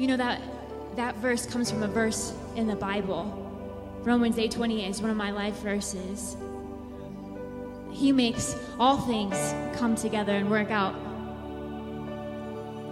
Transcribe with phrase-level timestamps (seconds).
[0.00, 0.40] You know that
[0.96, 3.22] that verse comes from a verse in the Bible.
[4.02, 6.38] Romans 8:28 is one of my life verses.
[7.90, 9.36] He makes all things
[9.78, 10.94] come together and work out.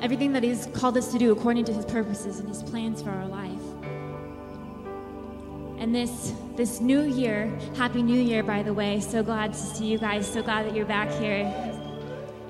[0.03, 3.09] Everything that He's called us to do according to His purposes and His plans for
[3.09, 3.67] our life.
[5.79, 9.01] And this this new year, happy new year by the way.
[9.01, 10.31] So glad to see you guys.
[10.31, 11.68] So glad that you're back here.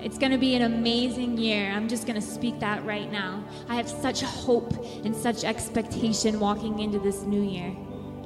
[0.08, 1.70] It's going to be an amazing year.
[1.70, 3.44] I'm just going to speak that right now.
[3.68, 4.72] I have such hope
[5.04, 7.76] and such expectation walking into this new year,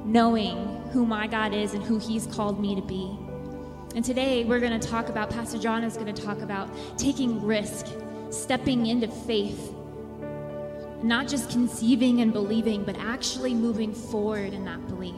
[0.05, 3.19] knowing who my God is and who He's called me to be.
[3.97, 7.45] And today we're going to talk about, Pastor John is going to talk about taking
[7.45, 7.87] risk,
[8.29, 9.73] stepping into faith,
[11.03, 15.13] not just conceiving and believing, but actually moving forward in that belief.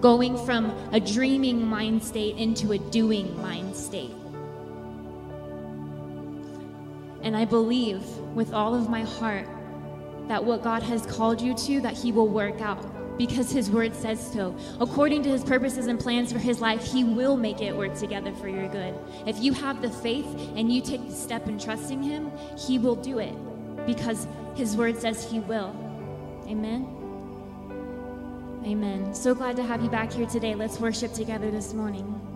[0.00, 4.12] Going from a dreaming mind state into a doing mind state.
[7.24, 8.04] And I believe
[8.34, 9.48] with all of my heart
[10.28, 13.94] that what God has called you to, that He will work out because His word
[13.94, 14.54] says so.
[14.80, 18.32] According to His purposes and plans for His life, He will make it work together
[18.32, 18.94] for your good.
[19.26, 22.96] If you have the faith and you take the step in trusting Him, He will
[22.96, 23.34] do it
[23.86, 25.74] because His word says He will.
[26.46, 26.90] Amen.
[28.66, 29.14] Amen.
[29.14, 30.54] So glad to have you back here today.
[30.54, 32.33] Let's worship together this morning.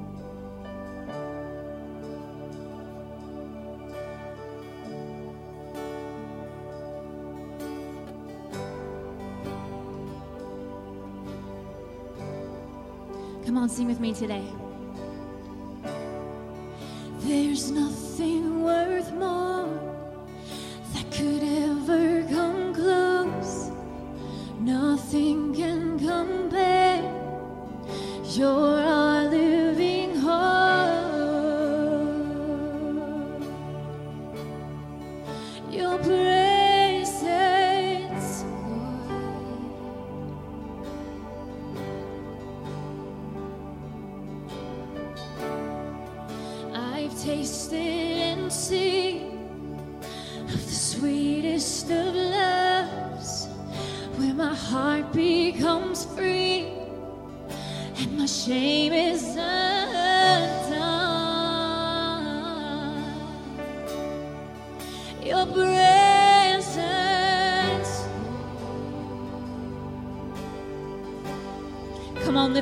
[13.59, 14.45] Come on, sing with me today.
[17.23, 19.67] There's nothing worth more
[20.95, 23.73] that could ever come close.
[24.61, 27.03] Nothing can compare.
[28.27, 31.03] You're our living hope.
[35.69, 35.99] Your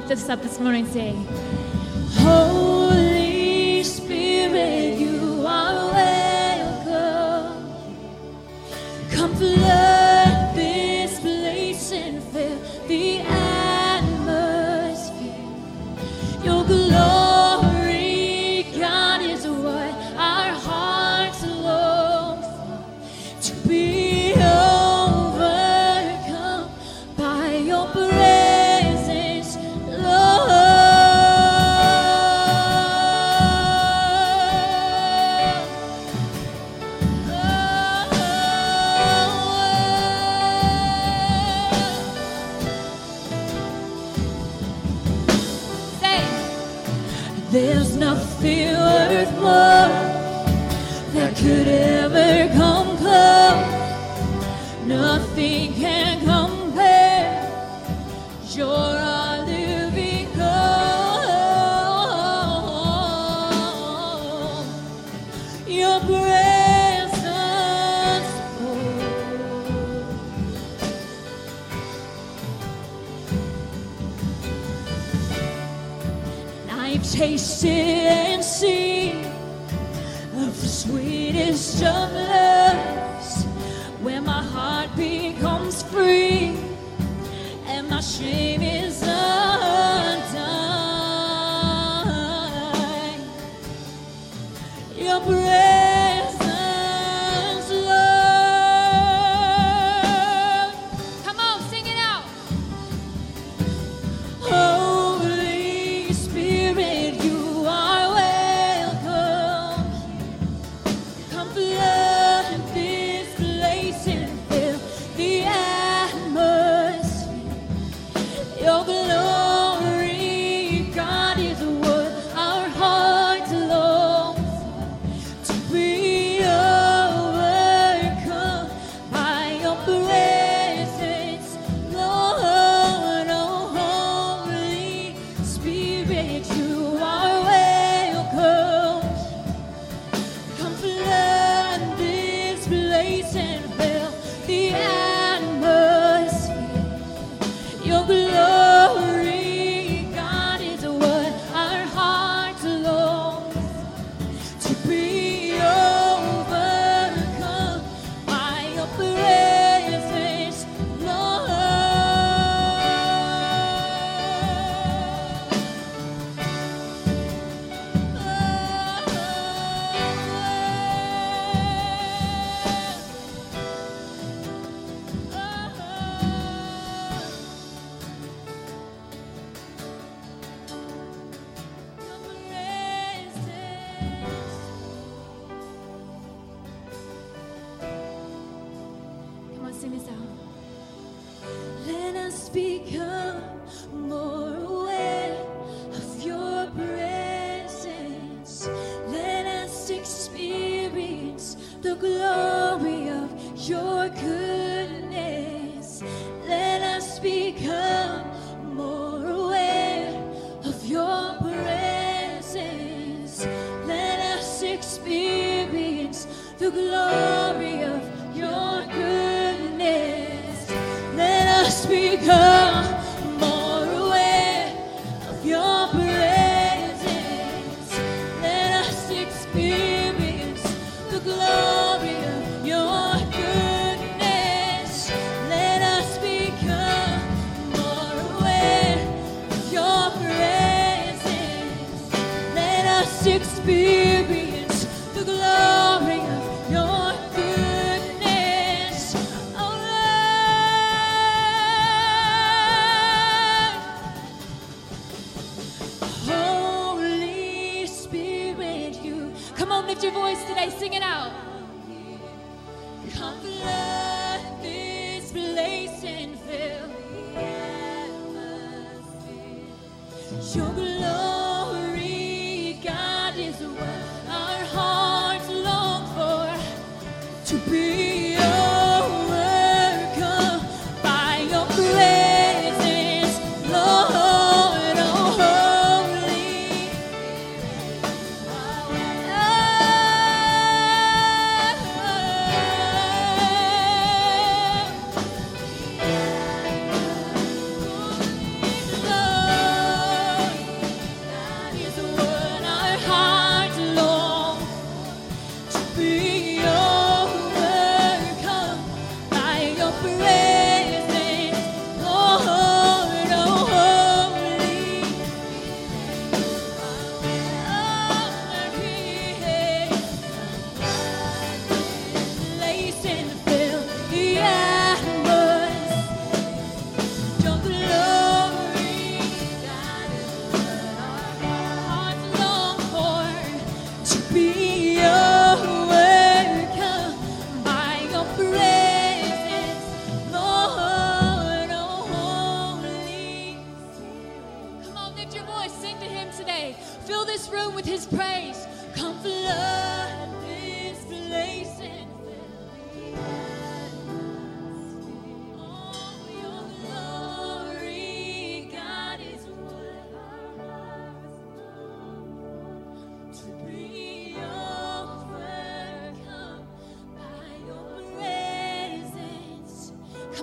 [0.08, 0.86] lift this up this morning.
[0.86, 1.16] Say,
[2.20, 2.45] Holy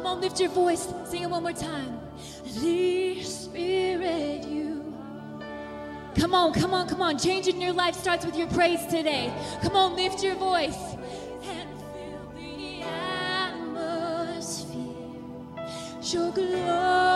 [0.03, 0.89] Come on, lift your voice.
[1.05, 1.98] Sing it one more time.
[2.45, 4.93] Holy Spirit, you.
[6.15, 7.17] Come on, come on, come on.
[7.17, 9.33] Changing your life starts with your praise today.
[9.62, 10.75] Come on, lift your voice.
[11.43, 14.75] And fill the atmosphere.
[16.01, 17.12] Your glory.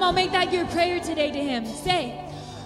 [0.00, 1.66] Come on, make that your prayer today to Him.
[1.66, 2.18] Say,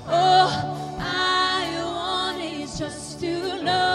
[0.06, 3.93] Oh, I want is just to know.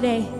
[0.00, 0.37] today.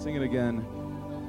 [0.00, 0.64] Sing it again.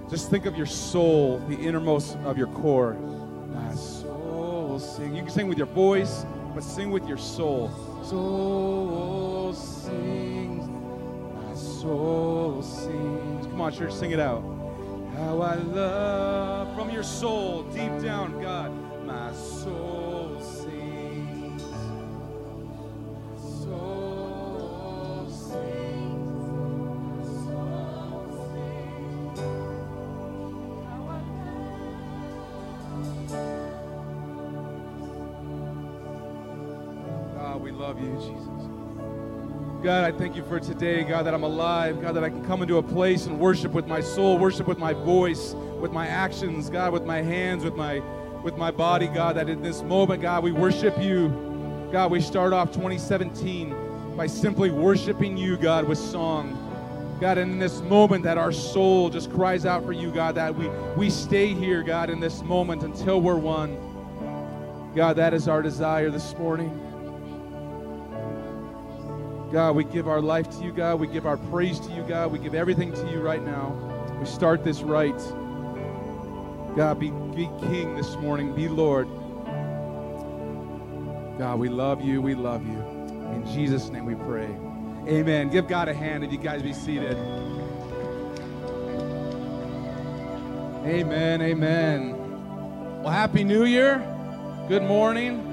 [0.09, 2.93] Just think of your soul, the innermost of your core.
[2.93, 5.13] My soul sing.
[5.13, 7.69] You can sing with your voice, but sing with your soul.
[8.01, 10.69] Soul sings.
[11.35, 13.45] My soul sings.
[13.47, 14.41] Come on, church, sing it out.
[15.17, 18.71] How I love from your soul, deep down, God.
[19.05, 19.50] My soul.
[39.91, 42.61] God, I thank you for today, God, that I'm alive, God, that I can come
[42.61, 46.69] into a place and worship with my soul, worship with my voice, with my actions,
[46.69, 47.99] God, with my hands, with my
[48.41, 51.27] with my body, God, that in this moment, God, we worship you.
[51.91, 57.17] God, we start off 2017 by simply worshiping you, God, with song.
[57.19, 60.55] God, and in this moment that our soul just cries out for you, God, that
[60.55, 63.75] we, we stay here, God, in this moment until we're one.
[64.95, 66.90] God, that is our desire this morning.
[69.51, 71.01] God, we give our life to you, God.
[71.01, 72.31] We give our praise to you, God.
[72.31, 74.17] We give everything to you right now.
[74.17, 75.17] We start this right.
[76.77, 78.55] God, be, be king this morning.
[78.55, 79.09] Be Lord.
[81.37, 82.21] God, we love you.
[82.21, 82.79] We love you.
[83.33, 84.55] In Jesus' name we pray.
[85.07, 85.49] Amen.
[85.49, 87.17] Give God a hand if you guys be seated.
[90.85, 91.41] Amen.
[91.41, 93.01] Amen.
[93.03, 93.97] Well, Happy New Year.
[94.69, 95.50] Good morning.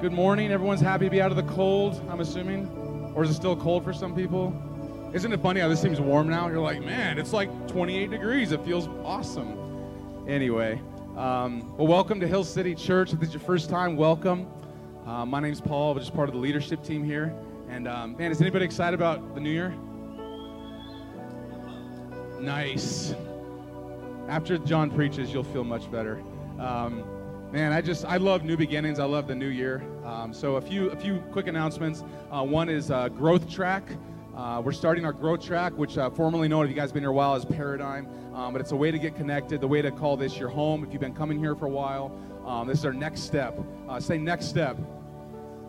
[0.00, 0.52] Good morning.
[0.52, 3.12] Everyone's happy to be out of the cold, I'm assuming.
[3.16, 4.54] Or is it still cold for some people?
[5.12, 6.46] Isn't it funny how this seems warm now?
[6.46, 8.52] You're like, man, it's like 28 degrees.
[8.52, 10.24] It feels awesome.
[10.28, 10.80] Anyway,
[11.16, 13.12] um, well, welcome to Hill City Church.
[13.12, 14.46] If this is your first time, welcome.
[15.04, 15.90] Uh, my name's Paul.
[15.90, 17.34] I'm just part of the leadership team here.
[17.68, 19.74] And um, man, is anybody excited about the new year?
[22.40, 23.16] Nice.
[24.28, 26.22] After John preaches, you'll feel much better.
[26.60, 27.02] Um,
[27.52, 28.98] man, I just I love new beginnings.
[28.98, 29.82] I love the new year.
[30.04, 32.04] Um, so a few a few quick announcements.
[32.30, 33.84] Uh, one is uh, growth track.
[34.36, 37.10] Uh, we're starting our growth track, which uh, formerly known, if you guys been here
[37.10, 38.06] a while, as Paradigm.
[38.34, 40.84] Um, but it's a way to get connected, the way to call this your home
[40.84, 42.16] if you've been coming here for a while.
[42.46, 43.58] Um, this is our next step.
[43.88, 44.76] Uh, say next step.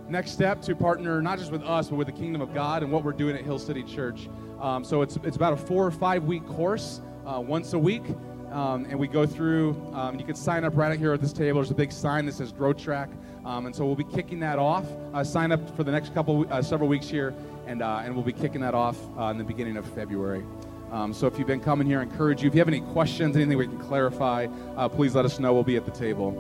[0.07, 2.91] Next step to partner not just with us, but with the kingdom of God and
[2.91, 4.29] what we're doing at Hill City Church.
[4.59, 8.03] Um, so it's, it's about a four or five week course, uh, once a week.
[8.51, 11.33] Um, and we go through, um, you can sign up right out here at this
[11.33, 11.61] table.
[11.61, 13.09] There's a big sign that says Growth Track.
[13.45, 14.85] Um, and so we'll be kicking that off.
[15.13, 17.33] Uh, sign up for the next couple, uh, several weeks here,
[17.67, 20.43] and, uh, and we'll be kicking that off uh, in the beginning of February.
[20.91, 22.47] Um, so if you've been coming here, I encourage you.
[22.47, 25.53] If you have any questions, anything we can clarify, uh, please let us know.
[25.53, 26.33] We'll be at the table.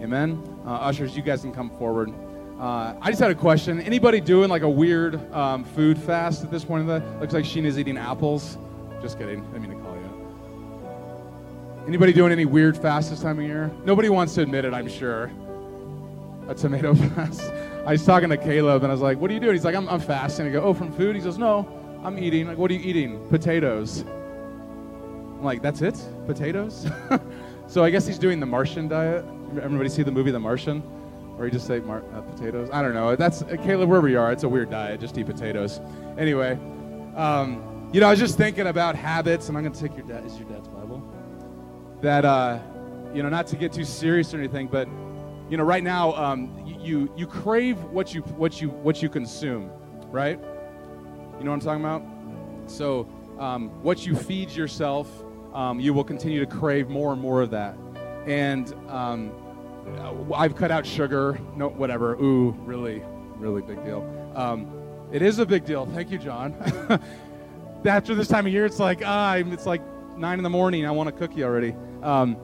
[0.00, 0.42] Amen.
[0.64, 2.12] Ushers, you guys can come forward.
[2.58, 3.80] Uh, I just had a question.
[3.82, 6.82] Anybody doing like a weird um, food fast at this point?
[6.82, 8.56] In the looks like Sheena's eating apples.
[9.02, 9.44] Just kidding.
[9.54, 9.75] I mean
[11.86, 13.70] Anybody doing any weird fast this time of year?
[13.84, 15.30] Nobody wants to admit it, I'm sure.
[16.48, 17.42] A tomato fast.
[17.86, 19.76] I was talking to Caleb and I was like, "What are you doing?" He's like,
[19.76, 21.68] "I'm, I'm fasting." I go, "Oh, from food?" He goes, "No,
[22.02, 24.02] I'm eating." Like, "What are you eating?" Potatoes.
[24.02, 25.96] I'm like, "That's it?
[26.26, 26.88] Potatoes?"
[27.68, 29.24] so I guess he's doing the Martian diet.
[29.62, 30.82] Everybody see the movie The Martian?
[31.38, 32.68] Or you just say mar- uh, potatoes?
[32.72, 33.14] I don't know.
[33.14, 35.00] That's uh, Caleb, wherever you are, it's a weird diet.
[35.00, 35.80] Just eat potatoes.
[36.18, 36.58] Anyway,
[37.14, 40.06] um, you know, I was just thinking about habits, and I'm going to take your
[40.06, 40.24] dad.
[40.24, 40.95] Is your dad's Bible?
[42.02, 42.58] That uh,
[43.14, 44.88] you know, not to get too serious or anything, but
[45.48, 49.70] you know, right now, um, you, you crave what you what you what you consume,
[50.10, 50.38] right?
[51.38, 52.02] You know what I'm talking about?
[52.70, 55.08] So, um, what you feed yourself,
[55.54, 57.76] um, you will continue to crave more and more of that.
[58.26, 59.32] And um,
[59.98, 61.38] uh, I've cut out sugar.
[61.54, 62.14] No, whatever.
[62.14, 63.02] Ooh, really,
[63.36, 64.02] really big deal.
[64.34, 64.72] Um,
[65.12, 65.86] it is a big deal.
[65.86, 66.54] Thank you, John.
[67.84, 69.82] After this time of year, it's like ah, it's like
[70.18, 70.86] nine in the morning.
[70.86, 71.74] I want a cookie already.
[72.02, 72.36] Um,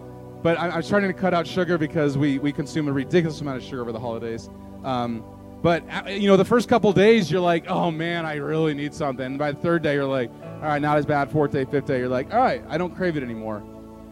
[0.42, 3.58] but I, I'm trying to cut out sugar because we we consume a ridiculous amount
[3.58, 4.50] of sugar over the holidays.
[4.84, 5.24] Um,
[5.62, 8.92] but uh, you know, the first couple days, you're like, oh man, I really need
[8.92, 9.24] something.
[9.24, 11.30] And by the third day, you're like, all right, not as bad.
[11.30, 13.62] Fourth day, fifth day, you're like, all right, I don't crave it anymore.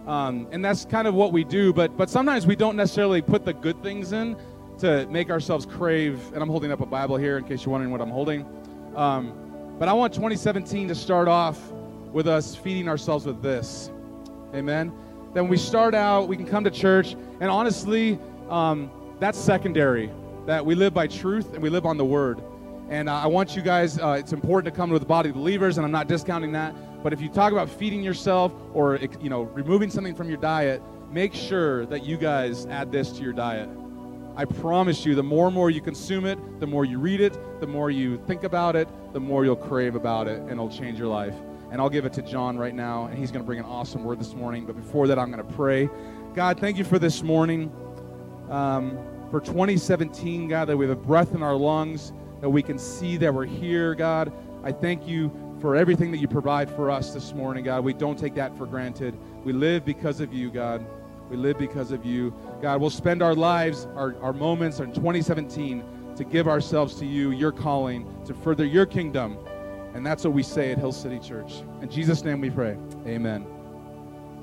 [0.06, 1.72] Um, and that's kind of what we do.
[1.72, 4.36] But but sometimes we don't necessarily put the good things in
[4.78, 6.20] to make ourselves crave.
[6.32, 8.46] And I'm holding up a Bible here in case you're wondering what I'm holding.
[8.94, 9.34] Um,
[9.78, 11.72] but I want 2017 to start off
[12.12, 13.90] with us feeding ourselves with this.
[14.54, 14.92] Amen.
[15.32, 18.18] Then we start out, we can come to church, and honestly,
[18.48, 20.10] um, that's secondary.
[20.46, 22.42] That we live by truth and we live on the Word.
[22.88, 25.36] And uh, I want you guys, uh, it's important to come to the body of
[25.36, 26.74] believers, and I'm not discounting that.
[27.04, 30.82] But if you talk about feeding yourself or you know removing something from your diet,
[31.12, 33.68] make sure that you guys add this to your diet.
[34.36, 37.36] I promise you, the more and more you consume it, the more you read it,
[37.60, 40.98] the more you think about it, the more you'll crave about it, and it'll change
[40.98, 41.34] your life.
[41.70, 44.04] And I'll give it to John right now, and he's going to bring an awesome
[44.04, 44.66] word this morning.
[44.66, 45.88] But before that, I'm going to pray.
[46.34, 47.72] God, thank you for this morning.
[48.48, 48.98] Um,
[49.30, 52.12] for 2017, God, that we have a breath in our lungs.
[52.40, 54.32] that we can see that we're here, God.
[54.64, 55.30] I thank you
[55.60, 57.84] for everything that you provide for us this morning, God.
[57.84, 59.14] We don't take that for granted.
[59.44, 60.84] We live because of you, God.
[61.28, 62.34] We live because of you.
[62.62, 65.84] God, we'll spend our lives, our, our moments in 2017
[66.16, 69.38] to give ourselves to you, your calling, to further your kingdom.
[69.94, 71.62] And that's what we say at Hill City Church.
[71.82, 72.76] In Jesus' name we pray.
[73.06, 73.46] Amen.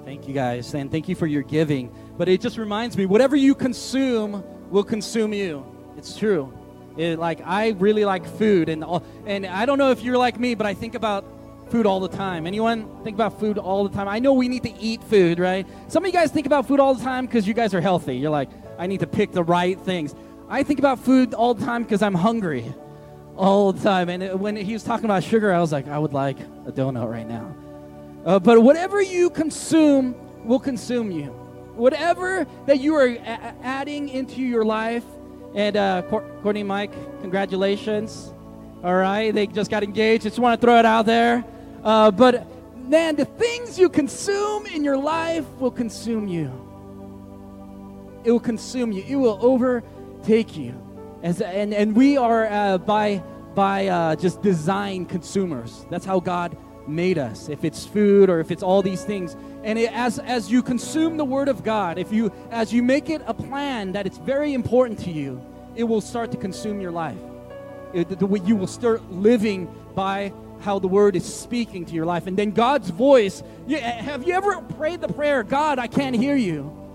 [0.03, 1.91] Thank you guys, and thank you for your giving.
[2.17, 5.65] But it just reminds me whatever you consume will consume you.
[5.97, 6.53] It's true.
[6.95, 10.39] It, like I really like food, and all, and I don't know if you're like
[10.39, 11.25] me, but I think about
[11.69, 12.47] food all the time.
[12.47, 14.07] Anyone think about food all the time?
[14.07, 15.67] I know we need to eat food, right?
[15.89, 18.15] Some of you guys think about food all the time because you guys are healthy.
[18.15, 20.15] You're like, I need to pick the right things.
[20.49, 22.73] I think about food all the time because I'm hungry
[23.37, 24.09] all the time.
[24.09, 27.09] And when he was talking about sugar, I was like, I would like a donut
[27.09, 27.55] right now.
[28.25, 31.27] Uh, but whatever you consume will consume you.
[31.75, 35.03] Whatever that you are a- adding into your life,
[35.55, 38.33] and uh, Courtney Mike, congratulations.
[38.83, 40.23] All right, they just got engaged.
[40.23, 41.45] Just want to throw it out there.
[41.83, 42.47] Uh, but
[42.77, 46.51] man, the things you consume in your life will consume you.
[48.23, 49.03] It will consume you.
[49.07, 50.75] It will overtake you.
[51.27, 53.21] As, and, and we are uh, by,
[53.53, 55.85] by uh, just design consumers.
[55.89, 56.55] That's how God
[56.87, 57.49] made us.
[57.49, 59.35] If it's food or if it's all these things.
[59.65, 63.09] And it, as, as you consume the Word of God, if you, as you make
[63.09, 65.41] it a plan that it's very important to you,
[65.75, 67.17] it will start to consume your life.
[67.93, 72.05] It, the, the, you will start living by how the Word is speaking to your
[72.05, 72.27] life.
[72.27, 73.43] And then God's voice.
[73.67, 76.86] Yeah, have you ever prayed the prayer, God, I can't hear you?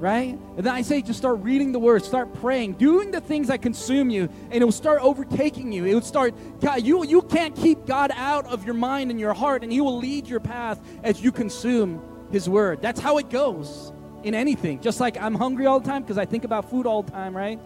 [0.00, 0.30] Right?
[0.56, 3.60] And then I say, just start reading the word, start praying, doing the things that
[3.60, 5.84] consume you, and it will start overtaking you.
[5.84, 9.34] It will start, God, you, you can't keep God out of your mind and your
[9.34, 12.80] heart, and He will lead your path as you consume His word.
[12.80, 13.92] That's how it goes
[14.24, 14.80] in anything.
[14.80, 17.36] Just like I'm hungry all the time because I think about food all the time,
[17.36, 17.60] right?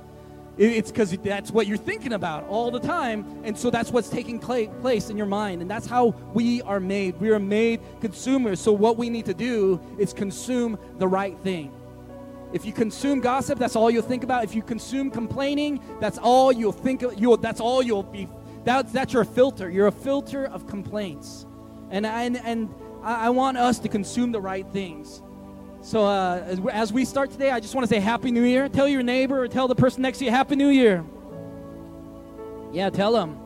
[0.56, 3.42] It's because that's what you're thinking about all the time.
[3.42, 5.62] And so that's what's taking place in your mind.
[5.62, 7.20] And that's how we are made.
[7.20, 8.60] We are made consumers.
[8.60, 11.72] So what we need to do is consume the right thing.
[12.54, 14.44] If you consume gossip, that's all you'll think about.
[14.44, 17.18] If you consume complaining, that's all you'll think of.
[17.18, 18.28] You'll, that's all you'll be.
[18.62, 19.68] That's, that's your filter.
[19.68, 21.46] You're a filter of complaints.
[21.90, 25.20] And, and, and I, want us to consume the right things.
[25.82, 28.68] So uh, as we start today, I just want to say Happy New Year.
[28.68, 31.04] Tell your neighbor or tell the person next to you Happy New Year.
[32.72, 33.43] Yeah, tell them.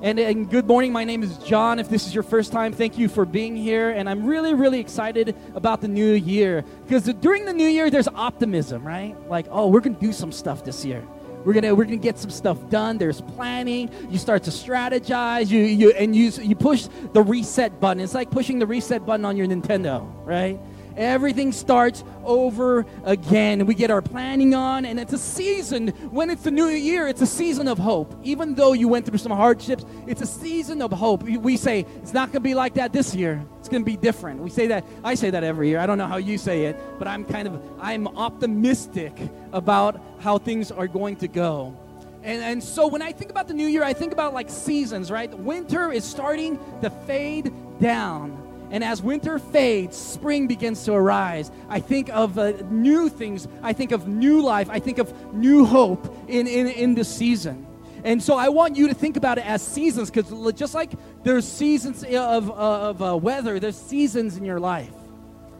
[0.00, 0.92] And, and, good morning.
[0.92, 1.80] My name is John.
[1.80, 3.90] If this is your first time, thank you for being here.
[3.90, 8.06] And I'm really, really excited about the new year because during the new year, there's
[8.06, 9.16] optimism, right?
[9.28, 11.04] Like, oh, we're going to do some stuff this year.
[11.44, 12.98] We're gonna we're gonna get some stuff done.
[12.98, 13.90] There's planning.
[14.10, 15.48] You start to strategize.
[15.48, 18.02] You you and you you push the reset button.
[18.02, 20.60] It's like pushing the reset button on your Nintendo, right?
[20.98, 23.64] Everything starts over again.
[23.66, 25.88] We get our planning on, and it's a season.
[26.10, 28.18] When it's the new year, it's a season of hope.
[28.24, 31.22] Even though you went through some hardships, it's a season of hope.
[31.22, 33.40] We say it's not going to be like that this year.
[33.60, 34.40] It's going to be different.
[34.40, 34.84] We say that.
[35.04, 35.78] I say that every year.
[35.78, 39.16] I don't know how you say it, but I'm kind of I'm optimistic
[39.52, 41.76] about how things are going to go.
[42.24, 45.12] And, and so when I think about the new year, I think about like seasons,
[45.12, 45.32] right?
[45.32, 48.47] Winter is starting to fade down.
[48.70, 51.50] And as winter fades, spring begins to arise.
[51.68, 53.48] I think of uh, new things.
[53.62, 54.68] I think of new life.
[54.70, 57.66] I think of new hope in, in, in this season.
[58.04, 60.92] And so I want you to think about it as seasons because just like
[61.24, 64.92] there's seasons of, of uh, weather, there's seasons in your life.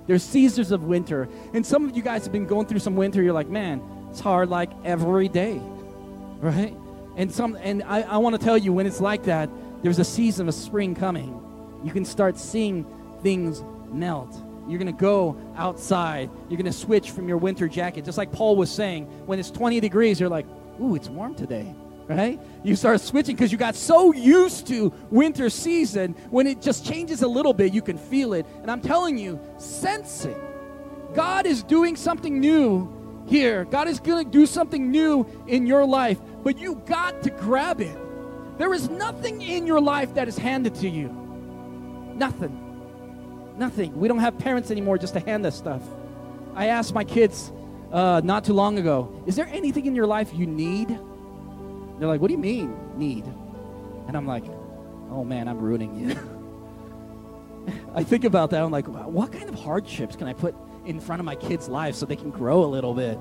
[0.06, 1.28] There's seasons of winter.
[1.52, 3.22] And some of you guys have been going through some winter.
[3.22, 5.60] You're like, man, it's hard like every day,
[6.40, 6.74] right?
[7.16, 9.50] And some, and I, I want to tell you when it's like that,
[9.82, 11.44] there's a season of spring coming.
[11.84, 12.86] You can start seeing
[13.22, 14.35] things melt.
[14.68, 16.31] You're going to go outside.
[16.48, 18.04] You're going to switch from your winter jacket.
[18.04, 20.46] Just like Paul was saying, when it's 20 degrees, you're like,
[20.81, 21.74] ooh, it's warm today,
[22.07, 22.38] right?
[22.62, 26.12] You start switching because you got so used to winter season.
[26.28, 28.44] When it just changes a little bit, you can feel it.
[28.61, 30.37] And I'm telling you, sense it.
[31.14, 33.64] God is doing something new here.
[33.64, 37.81] God is going to do something new in your life, but you got to grab
[37.81, 37.96] it.
[38.59, 41.09] There is nothing in your life that is handed to you.
[42.14, 42.67] Nothing.
[43.58, 43.98] Nothing.
[43.98, 45.82] We don't have parents anymore just to hand us stuff.
[46.54, 47.52] I asked my kids
[47.92, 50.88] uh, not too long ago, is there anything in your life you need?
[50.88, 53.24] They're like, what do you mean, need?
[54.06, 54.44] And I'm like,
[55.10, 57.74] oh man, I'm ruining you.
[57.94, 58.62] I think about that.
[58.62, 60.54] I'm like, what kind of hardships can I put
[60.86, 63.18] in front of my kids' lives so they can grow a little bit?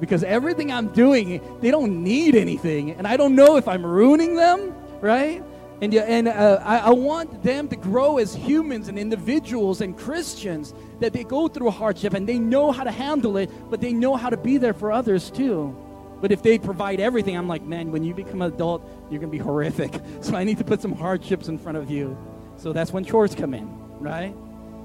[0.00, 2.92] Because everything I'm doing, they don't need anything.
[2.92, 5.42] And I don't know if I'm ruining them, right?
[5.80, 10.74] And, and uh, I, I want them to grow as humans and individuals and Christians
[10.98, 14.16] that they go through hardship and they know how to handle it, but they know
[14.16, 15.76] how to be there for others too.
[16.20, 19.30] But if they provide everything, I'm like, man, when you become an adult, you're going
[19.30, 20.00] to be horrific.
[20.20, 22.18] So I need to put some hardships in front of you.
[22.56, 23.68] So that's when chores come in,
[24.00, 24.34] right?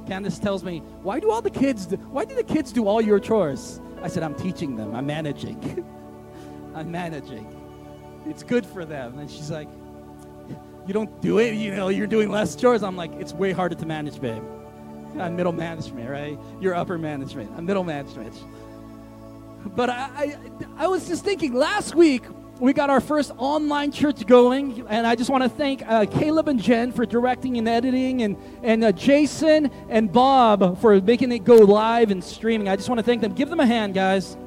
[0.08, 3.02] Candace tells me, why do all the kids, do, why do the kids do all
[3.02, 3.82] your chores?
[4.04, 4.96] I said, I'm teaching them.
[4.96, 5.84] I'm managing.
[6.76, 7.48] I'm managing.
[8.28, 9.18] It's good for them.
[9.18, 9.68] And she's like,
[10.88, 12.84] you don't do it, you know, you're doing less chores.
[12.84, 14.44] I'm like, it's way harder to manage, babe.
[15.20, 16.38] I'm middle management, right?
[16.60, 17.52] You're upper management.
[17.56, 18.36] I'm middle management.
[19.76, 20.38] But I, I,
[20.78, 22.24] I was just thinking last week
[22.60, 26.48] we got our first online church going, and I just want to thank uh, Caleb
[26.48, 31.40] and Jen for directing and editing, and and uh, Jason and Bob for making it
[31.40, 32.70] go live and streaming.
[32.70, 33.34] I just want to thank them.
[33.34, 34.38] Give them a hand, guys.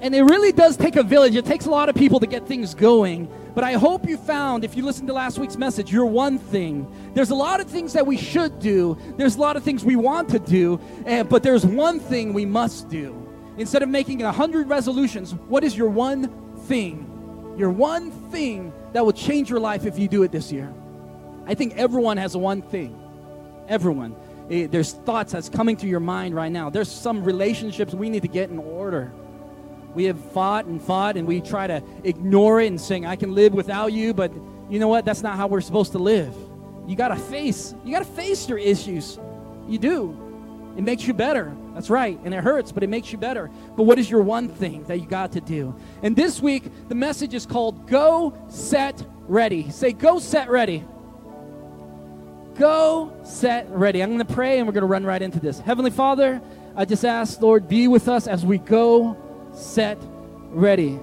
[0.00, 1.36] And it really does take a village.
[1.36, 3.30] It takes a lot of people to get things going.
[3.54, 6.90] But I hope you found, if you listened to last week's message, your one thing.
[7.14, 9.96] There's a lot of things that we should do, there's a lot of things we
[9.96, 13.16] want to do, and, but there's one thing we must do.
[13.58, 16.28] Instead of making a hundred resolutions, what is your one
[16.60, 17.06] thing?
[17.58, 20.72] Your one thing that will change your life if you do it this year.
[21.46, 22.98] I think everyone has one thing.
[23.68, 24.14] Everyone.
[24.50, 26.70] Eh, there's thoughts that's coming to your mind right now.
[26.70, 29.12] There's some relationships we need to get in order.
[29.94, 33.34] We have fought and fought, and we try to ignore it and saying, I can
[33.34, 34.32] live without you, but
[34.68, 35.04] you know what?
[35.04, 36.34] That's not how we're supposed to live.
[36.86, 39.18] You got to face, you got to face your issues.
[39.68, 40.74] You do.
[40.76, 41.54] It makes you better.
[41.74, 42.18] That's right.
[42.24, 43.50] And it hurts, but it makes you better.
[43.76, 45.74] But what is your one thing that you got to do?
[46.02, 49.70] And this week, the message is called Go, Set, Ready.
[49.70, 50.84] Say, Go, Set, Ready.
[52.54, 54.02] Go, Set, Ready.
[54.02, 55.58] I'm going to pray and we're going to run right into this.
[55.60, 56.40] Heavenly Father,
[56.76, 59.16] I just ask, Lord, be with us as we go,
[59.60, 59.98] set,
[60.50, 60.98] ready.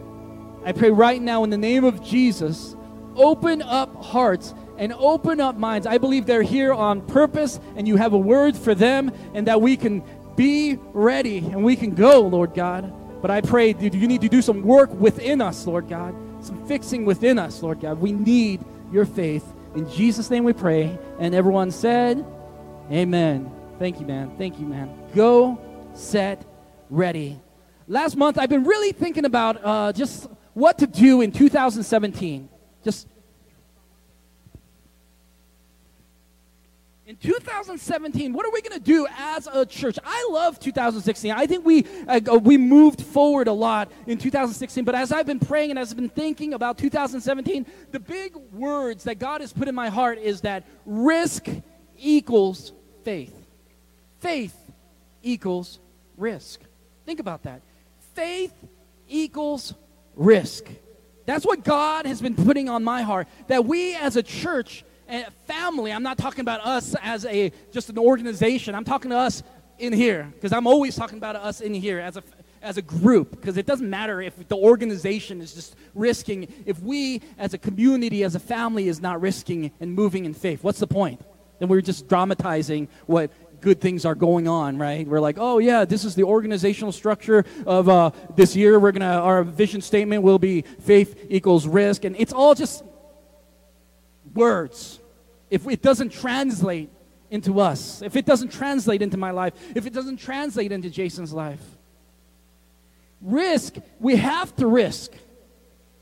[0.66, 2.76] I pray right now in the name of Jesus,
[3.16, 5.88] open up hearts and open up minds.
[5.88, 9.62] I believe they're here on purpose and you have a word for them and that
[9.62, 10.04] we can
[10.36, 12.94] be ready and we can go, Lord God.
[13.22, 16.16] But I pray, dude, you need to do some work within us, Lord God.
[16.44, 18.00] Some fixing within us, Lord God.
[18.00, 19.46] We need your faith.
[19.76, 20.98] In Jesus' name we pray.
[21.20, 22.26] And everyone said,
[22.92, 23.52] Amen.
[23.80, 24.32] Thank you, man.
[24.38, 24.90] Thank you, man.
[25.14, 25.60] Go,
[25.94, 26.46] set,
[26.90, 27.40] ready.
[27.90, 32.50] Last month, I've been really thinking about uh, just what to do in 2017.
[32.84, 33.08] Just
[37.06, 39.98] in 2017, what are we going to do as a church?
[40.04, 41.32] I love 2016.
[41.32, 44.84] I think we uh, we moved forward a lot in 2016.
[44.84, 49.06] But as I've been praying and as I've been thinking about 2017, the big words
[49.06, 51.48] that God has put in my heart is that risk
[51.98, 52.74] equals
[53.06, 53.48] faith.
[54.20, 54.56] Faith
[55.24, 55.80] equals
[56.18, 56.60] risk.
[57.06, 57.62] Think about that.
[58.18, 58.52] Faith
[59.08, 59.76] equals
[60.16, 60.66] risk.
[61.28, 63.28] That's what God has been putting on my heart.
[63.46, 67.92] That we as a church and family, I'm not talking about us as a just
[67.92, 68.74] an organization.
[68.74, 69.44] I'm talking to us
[69.78, 72.24] in here because I'm always talking about us in here as a
[72.64, 77.22] as a group because it doesn't matter if the organization is just risking if we
[77.38, 80.88] as a community as a family is not risking and moving in faith what's the
[80.88, 81.22] point
[81.60, 85.08] then we're just dramatizing what good things are going on, right?
[85.08, 88.80] We're like, oh yeah, this is the organizational structure of uh, this year.
[88.80, 92.84] We're gonna our vision statement will be faith equals risk, and it's all just
[94.34, 95.00] words.
[95.50, 96.90] If it doesn't translate
[97.30, 101.34] into us, if it doesn't translate into my life, if it doesn't translate into Jason's
[101.34, 101.62] life,
[103.22, 103.76] risk.
[104.00, 105.12] We have to risk.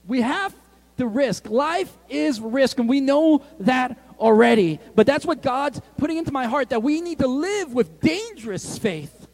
[0.08, 0.54] We have
[0.98, 1.50] to risk.
[1.50, 4.80] Life is risk, and we know that already.
[4.96, 8.78] But that's what God's putting into my heart that we need to live with dangerous
[8.78, 9.28] faith,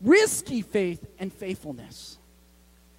[0.00, 2.18] risky faith, and faithfulness.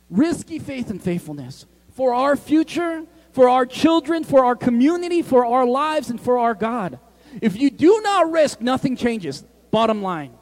[0.09, 5.65] Risky faith and faithfulness for our future, for our children, for our community, for our
[5.65, 6.99] lives, and for our God.
[7.41, 9.43] If you do not risk, nothing changes.
[9.71, 10.33] Bottom line.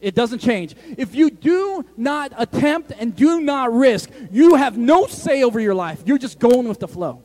[0.00, 0.74] It doesn't change.
[0.98, 5.74] If you do not attempt and do not risk, you have no say over your
[5.74, 6.02] life.
[6.04, 7.22] You're just going with the flow.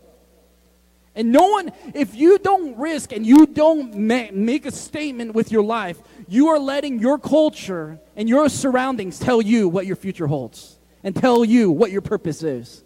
[1.17, 5.51] And no one, if you don't risk and you don't ma- make a statement with
[5.51, 10.27] your life, you are letting your culture and your surroundings tell you what your future
[10.27, 12.83] holds and tell you what your purpose is.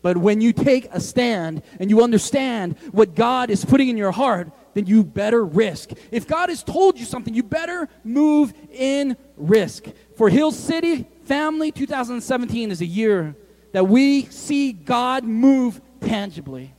[0.00, 4.12] But when you take a stand and you understand what God is putting in your
[4.12, 5.90] heart, then you better risk.
[6.10, 9.84] If God has told you something, you better move in risk.
[10.16, 13.36] For Hill City Family, 2017 is a year
[13.72, 16.72] that we see God move tangibly.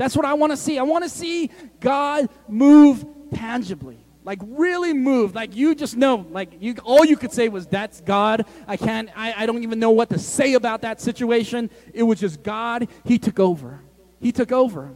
[0.00, 0.78] That's what I want to see.
[0.78, 3.98] I want to see God move tangibly.
[4.24, 5.34] Like really move.
[5.34, 6.24] Like you just know.
[6.30, 8.46] Like you all you could say was that's God.
[8.66, 11.68] I can't I, I don't even know what to say about that situation.
[11.92, 12.88] It was just God.
[13.04, 13.82] He took over.
[14.22, 14.94] He took over.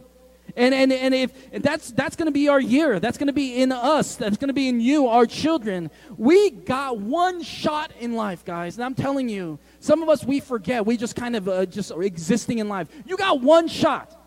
[0.55, 3.33] And, and, and if and that's, that's going to be our year, that's going to
[3.33, 5.91] be in us, that's going to be in you, our children.
[6.17, 8.77] We got one shot in life, guys.
[8.77, 10.85] And I'm telling you, some of us, we forget.
[10.85, 12.87] We just kind of uh, just are existing in life.
[13.05, 14.24] You got one shot.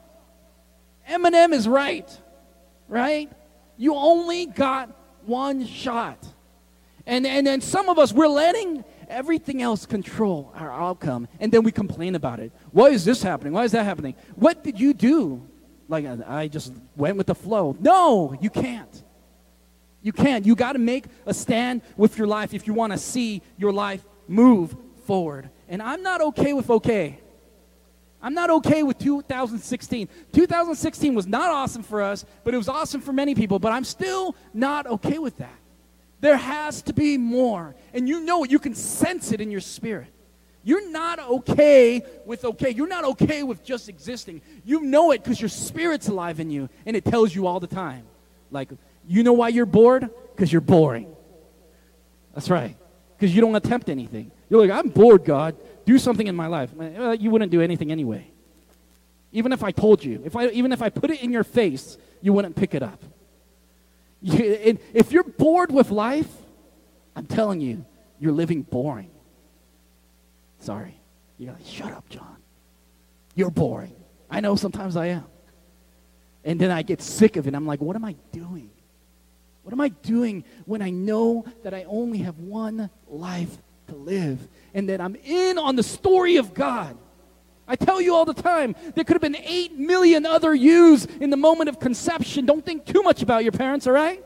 [1.08, 2.08] Eminem is right,
[2.88, 3.30] right?
[3.76, 4.90] You only got
[5.24, 6.26] one shot.
[7.06, 11.26] And, and then some of us, we're letting everything else control our outcome.
[11.40, 12.52] And then we complain about it.
[12.72, 13.52] Why is this happening?
[13.52, 14.14] Why is that happening?
[14.34, 15.46] What did you do?
[15.88, 17.74] Like, I just went with the flow.
[17.80, 19.02] No, you can't.
[20.02, 20.44] You can't.
[20.44, 23.72] You got to make a stand with your life if you want to see your
[23.72, 25.48] life move forward.
[25.68, 27.20] And I'm not okay with okay.
[28.20, 30.08] I'm not okay with 2016.
[30.32, 33.58] 2016 was not awesome for us, but it was awesome for many people.
[33.58, 35.54] But I'm still not okay with that.
[36.20, 37.76] There has to be more.
[37.94, 40.08] And you know it, you can sense it in your spirit.
[40.64, 42.70] You're not okay with okay.
[42.70, 44.42] You're not okay with just existing.
[44.64, 47.68] You know it because your spirit's alive in you and it tells you all the
[47.68, 48.04] time.
[48.50, 48.70] Like,
[49.06, 50.10] you know why you're bored?
[50.34, 51.14] Because you're boring.
[52.34, 52.76] That's right.
[53.16, 54.30] Because you don't attempt anything.
[54.50, 55.56] You're like, I'm bored, God.
[55.88, 56.70] Do something in my life.
[56.74, 58.30] Well, you wouldn't do anything anyway.
[59.32, 61.96] Even if I told you, if I, even if I put it in your face,
[62.20, 63.02] you wouldn't pick it up.
[64.20, 66.30] You, if you're bored with life,
[67.16, 67.86] I'm telling you,
[68.20, 69.10] you're living boring.
[70.60, 70.94] Sorry.
[71.38, 72.36] You're like, shut up, John.
[73.34, 73.96] You're boring.
[74.30, 75.24] I know sometimes I am.
[76.44, 77.54] And then I get sick of it.
[77.54, 78.68] I'm like, what am I doing?
[79.62, 84.46] What am I doing when I know that I only have one life to live
[84.78, 86.96] and that I'm in on the story of God?
[87.66, 91.30] I tell you all the time, there could have been 8 million other yous in
[91.30, 92.46] the moment of conception.
[92.46, 94.24] Don't think too much about your parents, all right?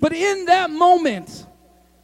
[0.00, 1.46] But in that moment,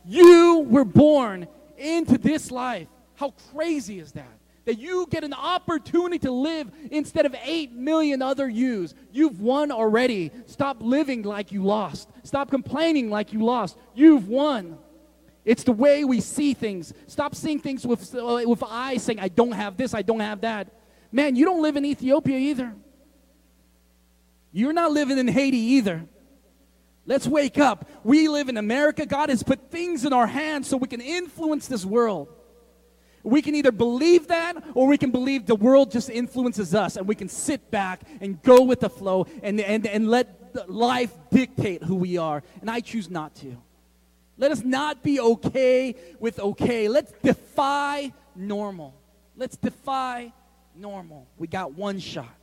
[0.05, 1.49] you were born
[1.79, 2.89] into this life.
[3.15, 4.39] How crazy is that?
[4.67, 8.95] That you get an opportunity to live instead of 8 million other yous.
[9.11, 10.31] You've won already.
[10.47, 12.09] Stop living like you lost.
[12.23, 13.79] Stop complaining like you lost.
[13.95, 14.79] You've won.
[15.45, 16.93] It's the way we see things.
[17.07, 20.69] Stop seeing things with, with eyes saying, I don't have this, I don't have that.
[21.11, 22.75] Man, you don't live in Ethiopia either.
[24.53, 26.07] You're not living in Haiti either.
[27.05, 27.89] Let's wake up.
[28.05, 29.05] We live in America.
[29.05, 32.29] God has put things in our hands so we can influence this world.
[33.25, 37.07] We can either believe that or we can believe the world just influences us and
[37.07, 41.83] we can sit back and go with the flow and, and, and let life dictate
[41.83, 42.43] who we are.
[42.61, 43.57] And I choose not to.
[44.43, 46.89] Let us not be okay with okay.
[46.89, 48.93] Let's defy normal.
[49.37, 50.33] Let's defy
[50.75, 51.29] normal.
[51.39, 52.35] We got one shot.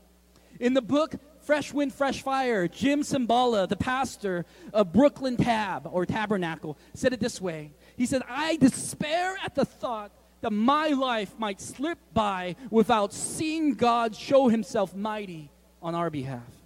[0.62, 6.06] In the book Fresh Wind, Fresh Fire, Jim Cymbala, the pastor of Brooklyn Tab or
[6.06, 7.74] Tabernacle, said it this way.
[7.98, 13.74] He said, I despair at the thought that my life might slip by without seeing
[13.74, 16.59] God show himself mighty on our behalf.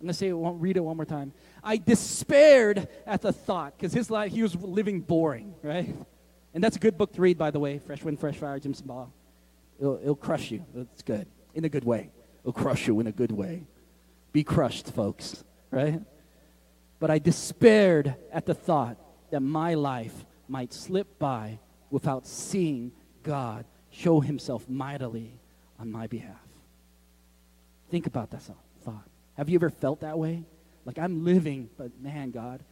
[0.00, 1.32] I'm going to say it, read it one more time.
[1.62, 5.94] I despaired at the thought because his life, he was living boring, right?
[6.54, 7.78] And that's a good book to read, by the way.
[7.78, 9.08] Fresh Wind, Fresh Fire, Jim Cymbala.
[9.80, 10.64] It'll, it'll crush you.
[10.76, 11.26] It's good.
[11.54, 12.10] In a good way.
[12.42, 13.66] It'll crush you in a good way.
[14.32, 15.42] Be crushed, folks,
[15.72, 16.00] right?
[17.00, 18.98] But I despaired at the thought
[19.30, 21.58] that my life might slip by
[21.90, 22.92] without seeing
[23.22, 25.40] God show himself mightily
[25.78, 26.40] on my behalf.
[27.90, 28.67] Think about that thought.
[29.38, 30.42] Have you ever felt that way?
[30.84, 32.62] Like I'm living, but man, God,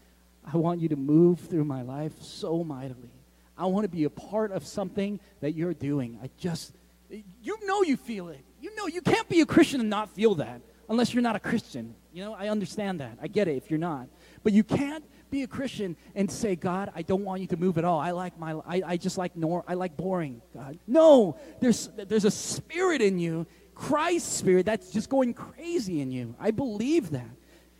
[0.45, 3.11] I want you to move through my life so mightily.
[3.57, 6.19] I want to be a part of something that you're doing.
[6.23, 6.73] I just,
[7.09, 8.45] you know, you feel it.
[8.61, 11.41] You know, you can't be a Christian and not feel that unless you're not a
[11.41, 11.95] Christian.
[12.13, 13.19] You know, I understand that.
[13.23, 14.09] I get it if you're not.
[14.43, 17.79] But you can't be a Christian and say, God, I don't want you to move
[17.79, 18.01] at all.
[18.01, 20.79] I like my, I, I just like nor, I like boring, God.
[20.87, 23.47] No, there's, there's a spirit in you,
[23.77, 26.35] Christ's spirit, that's just going crazy in you.
[26.41, 27.29] I believe that.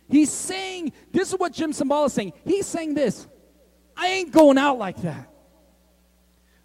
[0.07, 2.33] He's saying, this is what Jim Cymbala is saying.
[2.45, 3.27] He's saying this
[3.95, 5.29] I ain't going out like that.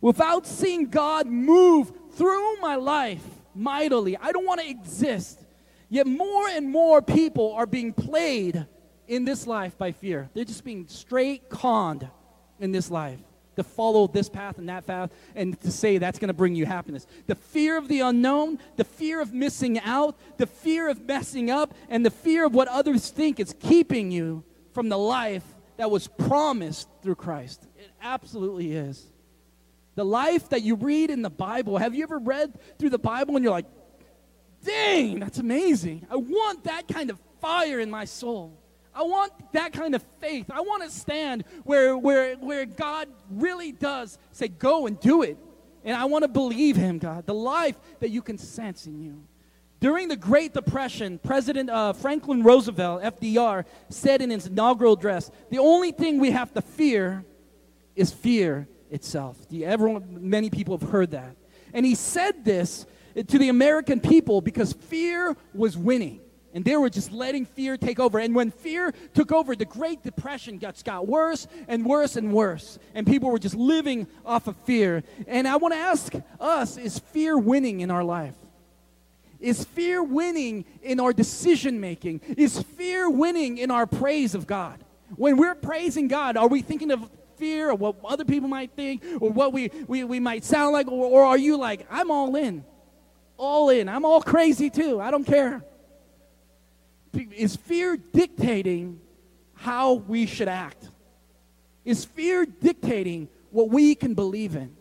[0.00, 3.24] Without seeing God move through my life
[3.54, 5.40] mightily, I don't want to exist.
[5.88, 8.66] Yet more and more people are being played
[9.08, 10.28] in this life by fear.
[10.34, 12.08] They're just being straight conned
[12.60, 13.20] in this life
[13.56, 16.66] to follow this path and that path and to say that's going to bring you
[16.66, 17.06] happiness.
[17.26, 21.74] The fear of the unknown, the fear of missing out, the fear of messing up,
[21.88, 25.44] and the fear of what others think is keeping you from the life
[25.76, 27.66] that was promised through Christ.
[27.78, 29.06] It absolutely is.
[29.94, 33.36] The life that you read in the Bible, have you ever read through the Bible
[33.36, 33.66] and you're like,
[34.64, 36.06] dang, that's amazing.
[36.10, 38.58] I want that kind of fire in my soul.
[38.94, 40.50] I want that kind of faith.
[40.50, 45.38] I want to stand where, where, where God really does say, go and do it.
[45.84, 47.26] And I want to believe Him, God.
[47.26, 49.24] The life that you can sense in you.
[49.80, 55.58] During the Great Depression, President uh, Franklin Roosevelt, FDR, said in his inaugural address, The
[55.58, 57.24] only thing we have to fear
[57.96, 59.36] is fear itself.
[59.48, 61.34] The, everyone, many people have heard that.
[61.74, 62.86] And he said this
[63.16, 66.20] to the American people because fear was winning.
[66.54, 68.18] And they were just letting fear take over.
[68.18, 72.78] And when fear took over, the Great Depression got, got worse and worse and worse.
[72.94, 75.02] And people were just living off of fear.
[75.26, 78.34] And I want to ask us is fear winning in our life?
[79.40, 82.20] Is fear winning in our decision making?
[82.36, 84.78] Is fear winning in our praise of God?
[85.16, 89.02] When we're praising God, are we thinking of fear or what other people might think
[89.20, 90.86] or what we, we, we might sound like?
[90.86, 92.64] Or, or are you like, I'm all in?
[93.36, 93.88] All in.
[93.88, 95.00] I'm all crazy too.
[95.00, 95.64] I don't care.
[97.14, 99.00] Is fear dictating
[99.54, 100.88] how we should act?
[101.84, 104.76] Is fear dictating what we can believe in?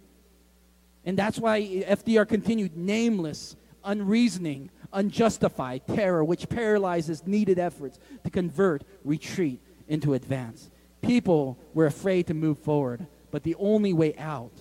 [1.05, 8.84] And that's why FDR continued nameless unreasoning, unjustified terror, which paralyzes needed efforts to convert
[9.03, 10.69] retreat into advance.
[11.01, 14.53] People were afraid to move forward, but the only way out,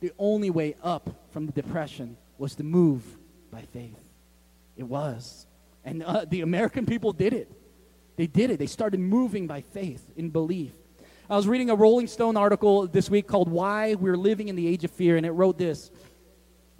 [0.00, 3.04] the only way up from the depression was to move
[3.50, 3.98] by faith.
[4.76, 5.46] It was.
[5.84, 7.50] And uh, the American people did it.
[8.16, 8.58] They did it.
[8.58, 10.72] They started moving by faith in belief.
[11.28, 14.66] I was reading a Rolling Stone article this week called Why We're Living in the
[14.66, 15.90] Age of Fear, and it wrote this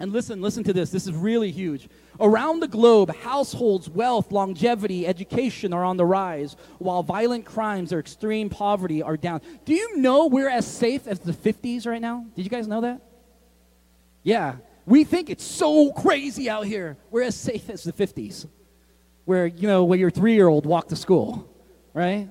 [0.03, 0.89] and listen, listen to this.
[0.89, 1.87] This is really huge.
[2.19, 7.99] Around the globe, households, wealth, longevity, education are on the rise, while violent crimes or
[7.99, 9.39] extreme poverty are down.
[9.63, 12.25] Do you know we're as safe as the 50s right now?
[12.35, 13.01] Did you guys know that?
[14.23, 14.57] Yeah.
[14.85, 16.97] We think it's so crazy out here.
[17.09, 18.45] We're as safe as the 50s,
[19.25, 21.49] where, you know, where your three year old walked to school,
[21.93, 22.29] right?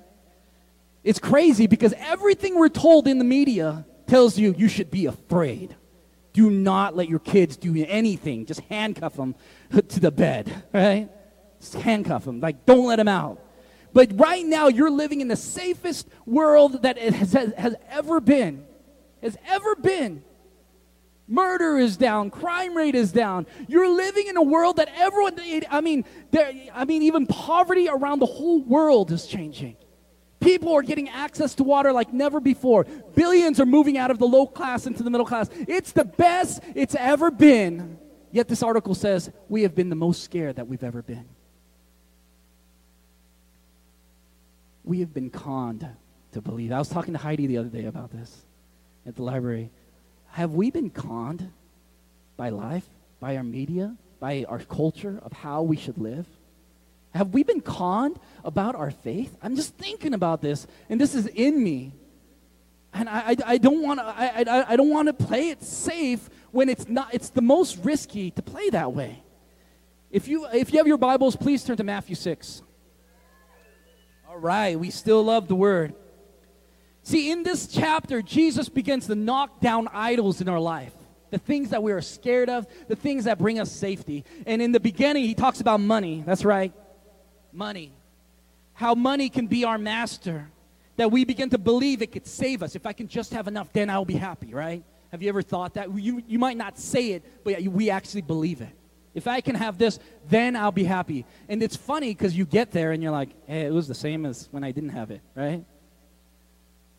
[1.04, 5.74] It's crazy because everything we're told in the media tells you you should be afraid.
[6.32, 8.46] Do not let your kids do anything.
[8.46, 9.34] Just handcuff them
[9.70, 11.08] to the bed, right?
[11.60, 12.40] Just handcuff them.
[12.40, 13.40] Like, don't let them out.
[13.92, 18.64] But right now, you're living in the safest world that it has, has ever been.
[19.22, 20.24] Has ever been.
[21.32, 23.46] Murder is down, crime rate is down.
[23.66, 26.04] You're living in a world that everyone, I mean,
[26.74, 29.78] I mean, even poverty around the whole world is changing.
[30.40, 32.84] People are getting access to water like never before.
[33.14, 35.48] Billions are moving out of the low class into the middle class.
[35.66, 37.96] It's the best it's ever been.
[38.30, 41.26] Yet this article says we have been the most scared that we've ever been.
[44.84, 45.88] We have been conned
[46.32, 46.72] to believe.
[46.72, 48.44] I was talking to Heidi the other day about this
[49.06, 49.70] at the library.
[50.32, 51.52] Have we been conned
[52.38, 52.86] by life,
[53.20, 56.26] by our media, by our culture of how we should live?
[57.10, 59.36] Have we been conned about our faith?
[59.42, 61.92] I'm just thinking about this, and this is in me.
[62.94, 65.62] And I, I, I don't want to I, I, I don't want to play it
[65.62, 69.22] safe when it's not it's the most risky to play that way.
[70.10, 72.62] If you if you have your Bibles, please turn to Matthew 6.
[74.30, 75.94] All right, we still love the word.
[77.02, 80.92] See, in this chapter, Jesus begins to knock down idols in our life.
[81.30, 84.24] The things that we are scared of, the things that bring us safety.
[84.46, 86.22] And in the beginning, he talks about money.
[86.26, 86.72] That's right
[87.52, 87.92] money.
[88.74, 90.48] How money can be our master.
[90.96, 92.74] That we begin to believe it could save us.
[92.74, 94.84] If I can just have enough, then I'll be happy, right?
[95.10, 95.94] Have you ever thought that?
[95.94, 98.70] You, you might not say it, but we actually believe it.
[99.14, 99.98] If I can have this,
[100.28, 101.26] then I'll be happy.
[101.48, 104.24] And it's funny because you get there and you're like, hey, it was the same
[104.24, 105.64] as when I didn't have it, right?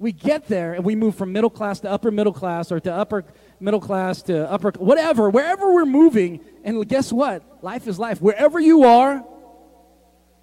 [0.03, 2.93] We get there and we move from middle class to upper middle class or to
[2.93, 3.23] upper
[3.61, 6.41] middle class to upper, whatever, wherever we're moving.
[6.65, 7.63] And guess what?
[7.63, 8.21] Life is life.
[8.21, 9.23] Wherever you are,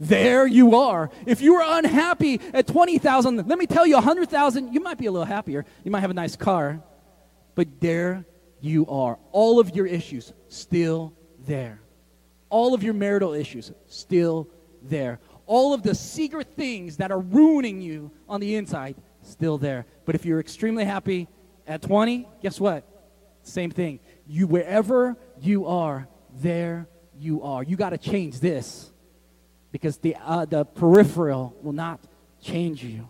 [0.00, 1.11] there you are.
[1.26, 5.12] If you are unhappy at 20,000, let me tell you 100,000, you might be a
[5.12, 5.66] little happier.
[5.84, 6.82] You might have a nice car.
[7.54, 8.24] But there
[8.62, 9.18] you are.
[9.30, 11.12] All of your issues still
[11.46, 11.82] there.
[12.48, 14.48] All of your marital issues still
[14.80, 15.20] there.
[15.44, 19.86] All of the secret things that are ruining you on the inside still there.
[20.04, 21.28] But if you're extremely happy
[21.66, 22.84] at 20, guess what?
[23.42, 24.00] Same thing.
[24.26, 27.62] You wherever you are, there you are.
[27.62, 28.92] You got to change this
[29.72, 32.00] because the, uh, the peripheral will not
[32.42, 33.08] change you.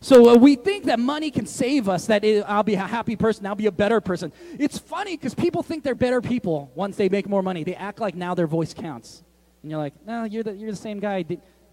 [0.00, 3.16] So uh, we think that money can save us, that it, I'll be a happy
[3.16, 4.32] person, I'll be a better person.
[4.58, 7.64] It's funny because people think they're better people once they make more money.
[7.64, 9.22] They act like now their voice counts.
[9.62, 11.24] And you're like, no, you're the, you're the same guy.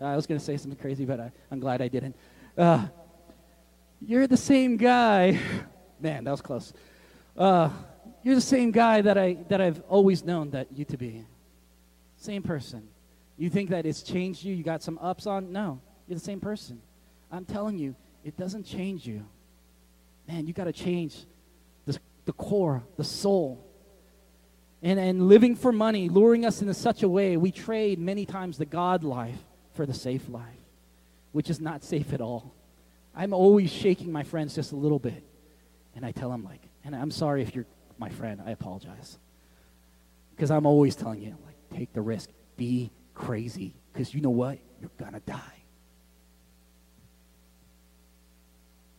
[0.01, 2.15] I was going to say something crazy, but I, am glad I didn't.
[2.57, 2.87] Uh,
[4.05, 5.39] you're the same guy.
[5.99, 6.73] Man, that was close.
[7.37, 7.69] Uh,
[8.23, 11.25] you're the same guy that, I, that I've always known that you to be.
[12.17, 12.87] Same person.
[13.37, 14.53] You think that it's changed you?
[14.53, 15.51] You got some ups on?
[15.51, 16.81] No, you're the same person.
[17.31, 19.25] I'm telling you, it doesn't change you.
[20.27, 21.25] Man, you got to change
[21.85, 23.65] the, the core, the soul.
[24.81, 28.57] and, and living for money, luring us into such a way, we trade many times
[28.57, 29.39] the God life
[29.73, 30.45] for the safe life,
[31.31, 32.53] which is not safe at all.
[33.15, 35.23] I'm always shaking my friends just a little bit.
[35.95, 39.19] And I tell them, like, and I'm sorry if you're my friend, I apologize.
[40.35, 44.57] Because I'm always telling you, like, take the risk, be crazy, because you know what?
[44.81, 45.63] You're going to die.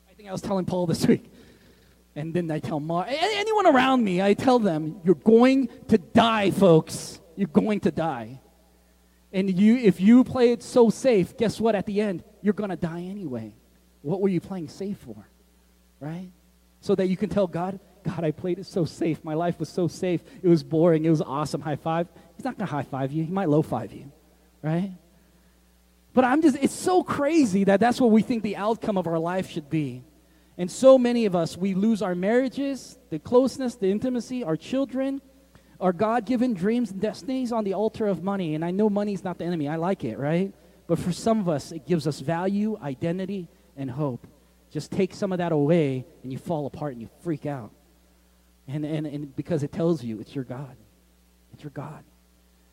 [0.09, 1.31] I think I was telling Paul this week.
[2.17, 6.53] And then I tell Mar, anyone around me, I tell them, you're going to die,
[6.53, 7.21] folks.
[7.35, 8.41] You're going to die.
[9.33, 11.75] And you, if you play it so safe, guess what?
[11.75, 13.57] At the end, you're going to die anyway.
[14.05, 15.17] What were you playing safe for?
[15.99, 16.29] Right?
[16.81, 19.25] So that you can tell God, God, I played it so safe.
[19.25, 20.23] My life was so safe.
[20.43, 21.07] It was boring.
[21.07, 21.63] It was awesome.
[21.63, 22.07] High five.
[22.37, 23.25] He's not going to high five you.
[23.25, 24.13] He might low five you.
[24.61, 24.91] Right?
[26.13, 29.19] But I'm just, it's so crazy that that's what we think the outcome of our
[29.19, 30.05] life should be.
[30.59, 35.23] And so many of us, we lose our marriages, the closeness, the intimacy, our children,
[35.81, 38.55] our God given dreams and destinies on the altar of money.
[38.55, 40.53] And I know money's not the enemy, I like it, right?
[40.87, 44.27] But for some of us, it gives us value, identity, and hope.
[44.71, 47.71] Just take some of that away, and you fall apart and you freak out.
[48.67, 50.77] And, and, and because it tells you it's your God.
[51.53, 52.03] It's your God.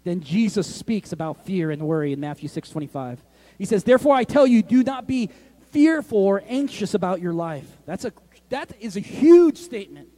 [0.04, 3.24] Then Jesus speaks about fear and worry in Matthew 6 25.
[3.58, 5.30] He says, Therefore I tell you, do not be
[5.72, 7.68] fearful or anxious about your life.
[7.86, 8.14] That's a,
[8.50, 10.10] that is a huge statement.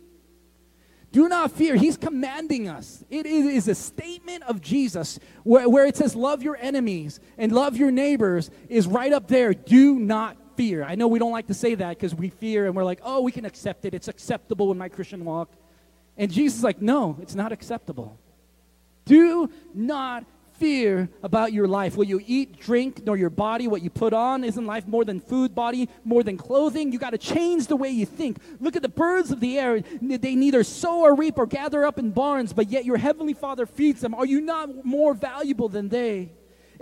[1.12, 1.76] Do not fear.
[1.76, 3.04] He's commanding us.
[3.10, 7.78] It is a statement of Jesus where, where it says, Love your enemies and love
[7.78, 9.54] your neighbors, is right up there.
[9.54, 10.84] Do not fear.
[10.84, 13.22] I know we don't like to say that because we fear and we're like, oh,
[13.22, 13.93] we can accept it.
[13.93, 15.49] It's acceptable in my Christian walk.
[16.18, 18.18] And Jesus is like, no, it's not acceptable.
[19.06, 20.26] Do not
[20.60, 21.97] fear about your life.
[21.97, 24.43] What you eat, drink, nor your body, what you put on.
[24.43, 26.91] Isn't life more than food, body more than clothing?
[26.91, 28.38] You got to change the way you think.
[28.60, 29.82] Look at the birds of the air.
[29.82, 33.66] They neither sow or reap or gather up in barns, but yet your heavenly Father
[33.66, 34.14] feeds them.
[34.14, 36.32] Are you not more valuable than they?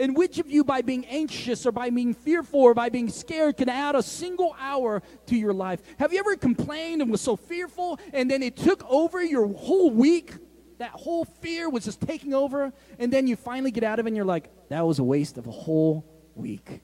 [0.02, 3.56] And which of you, by being anxious or by being fearful or by being scared,
[3.56, 5.82] can add a single hour to your life?
[6.00, 9.92] Have you ever complained and was so fearful and then it took over your whole
[9.92, 10.34] week?
[10.82, 14.10] that whole fear was just taking over, and then you finally get out of it
[14.10, 16.82] and you're like, that was a waste of a whole week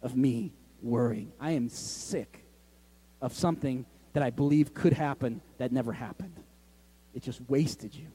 [0.00, 1.32] of me worrying.
[1.40, 2.44] I am sick
[3.20, 6.36] of something that I believe could happen that never happened.
[7.14, 8.06] It just wasted you,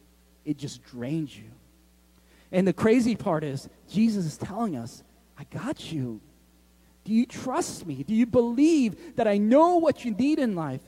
[0.45, 1.51] it just drained you.
[2.51, 5.03] And the crazy part is, Jesus is telling us,
[5.37, 6.21] I got you.
[7.03, 8.03] Do you trust me?
[8.03, 10.81] Do you believe that I know what you need in life?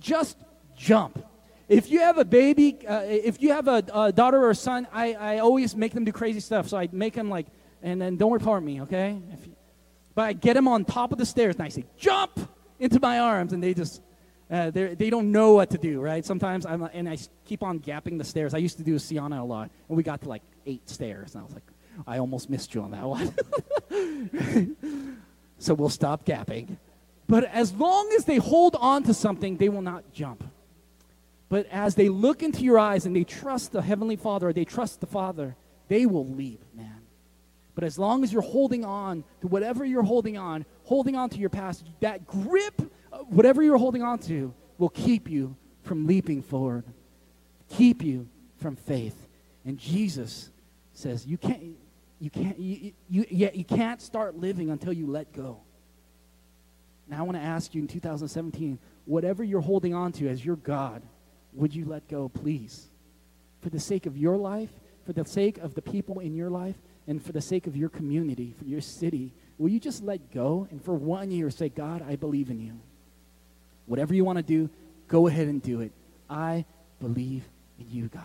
[0.00, 0.36] Just
[0.76, 1.24] jump.
[1.68, 4.86] If you have a baby, uh, if you have a, a, daughter or a son,
[4.92, 6.68] I, I always make them do crazy stuff.
[6.68, 7.46] So I make them like,
[7.82, 9.18] and then don't report me, okay?
[9.30, 9.56] You,
[10.14, 12.38] but I get them on top of the stairs and I say, jump
[12.78, 13.52] into my arms.
[13.52, 14.02] And they just,
[14.50, 16.24] uh, they don't know what to do, right?
[16.24, 18.54] Sometimes I'm, and I keep on gapping the stairs.
[18.54, 19.70] I used to do Sienna a lot.
[19.88, 21.34] And we got to like eight stairs.
[21.34, 21.62] And I was like,
[22.06, 24.76] I almost missed you on that one.
[25.58, 26.76] so we'll stop gapping.
[27.28, 30.44] But as long as they hold on to something, they will not jump.
[31.48, 34.64] But as they look into your eyes and they trust the Heavenly Father or they
[34.64, 35.56] trust the Father,
[35.88, 37.02] they will leap, man.
[37.74, 41.38] But as long as you're holding on to whatever you're holding on, holding on to
[41.38, 42.80] your past, that grip,
[43.28, 46.84] whatever you're holding on to, will keep you from leaping forward,
[47.68, 49.26] keep you from faith.
[49.64, 50.50] And Jesus
[50.94, 51.62] says, you can't,
[52.18, 55.60] you can't, you, you, you, you can't start living until you let go.
[57.08, 60.56] Now I want to ask you in 2017, whatever you're holding on to as your
[60.56, 61.02] God,
[61.52, 62.88] would you let go, please?
[63.60, 64.70] For the sake of your life,
[65.04, 66.76] for the sake of the people in your life,
[67.06, 70.66] and for the sake of your community, for your city, will you just let go
[70.70, 72.80] and for one year say, God, I believe in you?
[73.86, 74.70] Whatever you want to do,
[75.08, 75.92] go ahead and do it.
[76.30, 76.64] I
[77.00, 77.44] believe
[77.78, 78.22] in you, God.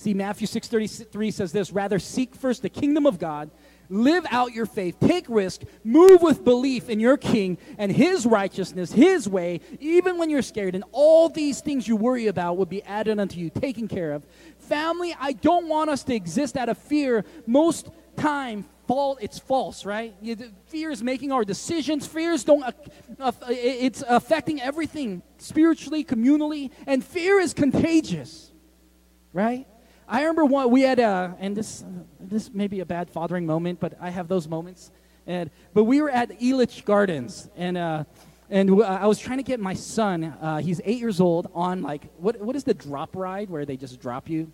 [0.00, 3.50] See, Matthew 6.33 says this, rather seek first the kingdom of God
[3.90, 8.92] live out your faith, take risk, move with belief in your king and his righteousness,
[8.92, 10.74] his way, even when you're scared.
[10.74, 14.24] And all these things you worry about will be added unto you, taken care of.
[14.60, 17.26] Family, I don't want us to exist out of fear.
[17.46, 20.14] Most time, fall, it's false, right?
[20.68, 22.06] Fear is making our decisions.
[22.06, 22.72] Fears don't, uh,
[23.18, 28.50] uh, it's affecting everything spiritually, communally, and fear is contagious,
[29.34, 29.66] right?
[30.12, 31.84] I remember one, we had, a, and this,
[32.18, 34.90] this may be a bad fathering moment, but I have those moments.
[35.24, 38.04] And, but we were at Elitch Gardens, and, uh,
[38.50, 42.12] and I was trying to get my son, uh, he's eight years old, on like,
[42.16, 44.50] what, what is the drop ride where they just drop you?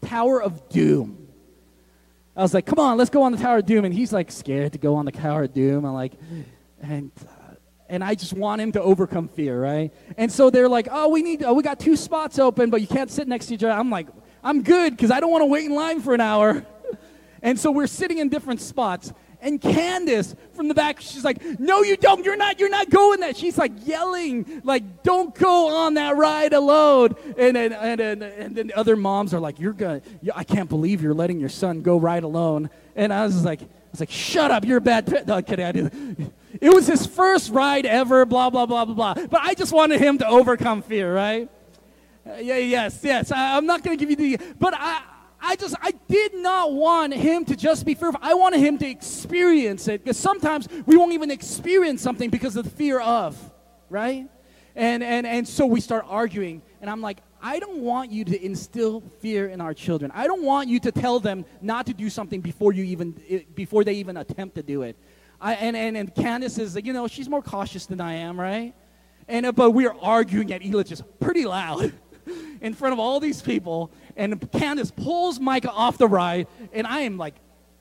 [0.00, 1.28] Tower of Doom.
[2.34, 3.84] I was like, come on, let's go on the Tower of Doom.
[3.84, 5.84] And he's like scared to go on the Tower of Doom.
[5.84, 6.14] I'm like,
[6.80, 7.54] and uh,
[7.90, 9.92] and I just want him to overcome fear, right?
[10.16, 12.86] And so they're like, oh, we need, oh, we got two spots open, but you
[12.86, 13.72] can't sit next to each other.
[13.72, 14.06] I'm like,
[14.42, 16.64] I'm good because I don't want to wait in line for an hour.
[17.42, 19.14] And so we're sitting in different spots.
[19.40, 22.22] And Candace from the back, she's like, No, you don't.
[22.22, 23.36] You're not, you're not going that.
[23.36, 27.14] She's like yelling, like, don't go on that ride alone.
[27.38, 30.02] And then and, and, and then other moms are like, You're gonna
[30.34, 32.68] I can't believe you're letting your son go ride alone.
[32.94, 35.26] And I was like, I was like, shut up, you're a bad pet.
[35.26, 35.64] No, kidding.
[35.64, 36.32] I didn't.
[36.60, 39.26] It was his first ride ever, blah, blah, blah, blah, blah.
[39.26, 41.48] But I just wanted him to overcome fear, right?
[42.26, 43.32] Uh, yeah, yes, yes.
[43.32, 45.02] I, I'm not going to give you the, but I,
[45.40, 48.20] I just, I did not want him to just be fearful.
[48.22, 52.64] I wanted him to experience it because sometimes we won't even experience something because of
[52.64, 53.38] the fear of,
[53.88, 54.28] right?
[54.76, 58.44] And, and, and so we start arguing, and I'm like, I don't want you to
[58.44, 60.12] instill fear in our children.
[60.14, 63.82] I don't want you to tell them not to do something before you even, before
[63.82, 64.96] they even attempt to do it.
[65.40, 68.74] I, and, and, and Candace is, you know, she's more cautious than I am, right?
[69.26, 71.92] And, uh, but we are arguing at Elitch's pretty loud
[72.60, 77.00] in front of all these people and Candace pulls Micah off the ride, and I
[77.00, 77.34] am like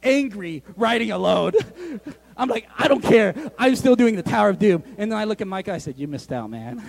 [0.03, 1.53] angry riding alone.
[2.37, 3.35] I'm like, I don't care.
[3.57, 4.83] I'm still doing the Tower of Doom.
[4.97, 6.81] And then I look at Micah, I said, You missed out, man.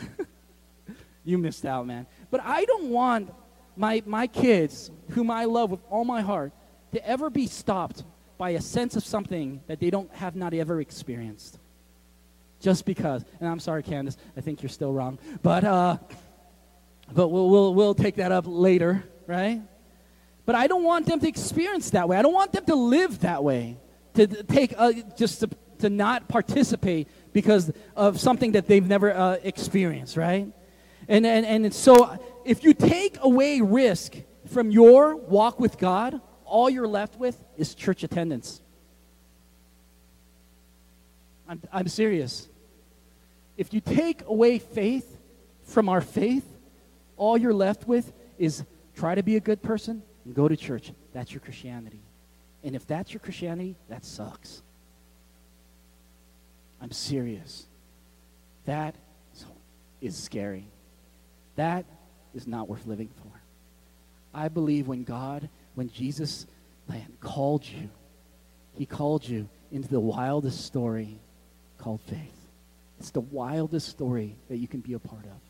[1.25, 2.07] you missed out, man.
[2.31, 3.35] But I don't want
[3.77, 6.53] my, my kids, whom I love with all my heart,
[6.93, 8.05] to ever be stopped
[8.39, 11.59] by a sense of something that they don't have not ever experienced.
[12.61, 13.25] Just because.
[13.41, 15.19] And I'm sorry, Candace, I think you're still wrong.
[15.43, 15.97] But, uh,
[17.15, 19.63] but we'll, we'll, we'll take that up later right?
[20.45, 22.17] But I don't want them to experience that way.
[22.17, 23.79] I don't want them to live that way,
[24.15, 29.37] to take uh, just to, to not participate because of something that they've never uh,
[29.45, 30.53] experienced, right?
[31.09, 34.17] And, and, and so if you take away risk
[34.49, 38.61] from your walk with God, all you're left with is church attendance.
[41.49, 42.49] I'm, I'm serious.
[43.57, 45.19] If you take away faith
[45.63, 46.45] from our faith,
[47.21, 48.65] all you're left with is
[48.97, 50.91] try to be a good person and go to church.
[51.13, 52.01] That's your Christianity.
[52.65, 54.63] And if that's your Christianity, that sucks.
[56.81, 57.67] I'm serious.
[58.65, 58.95] That
[60.01, 60.67] is scary.
[61.57, 61.85] That
[62.35, 63.43] is not worth living for.
[64.33, 66.47] I believe when God, when Jesus
[66.89, 67.91] man, called you,
[68.79, 71.19] he called you into the wildest story
[71.77, 72.47] called faith.
[72.99, 75.50] It's the wildest story that you can be a part of.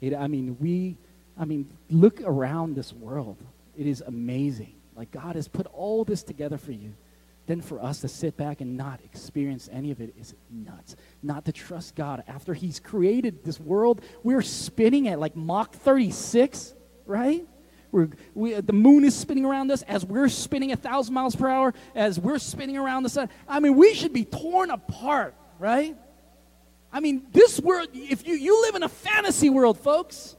[0.00, 0.96] It, I mean, we
[1.40, 3.38] I mean, look around this world.
[3.76, 4.74] It is amazing.
[4.94, 6.92] Like God has put all this together for you.
[7.46, 10.94] Then for us to sit back and not experience any of it is nuts.
[11.22, 14.02] Not to trust God after He's created this world.
[14.22, 16.74] We're spinning at like Mach 36,
[17.06, 17.46] right?
[17.90, 21.48] We're, we, the moon is spinning around us as we're spinning a thousand miles per
[21.48, 23.30] hour, as we're spinning around the sun.
[23.48, 25.96] I mean, we should be torn apart, right?
[26.92, 30.36] I mean, this world, if you, you live in a fantasy world, folks.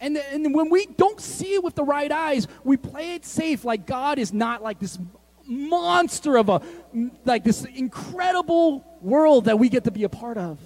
[0.00, 3.64] And, and when we don't see it with the right eyes, we play it safe
[3.64, 4.98] like God is not like this
[5.46, 6.62] monster of a,
[7.24, 10.58] like this incredible world that we get to be a part of.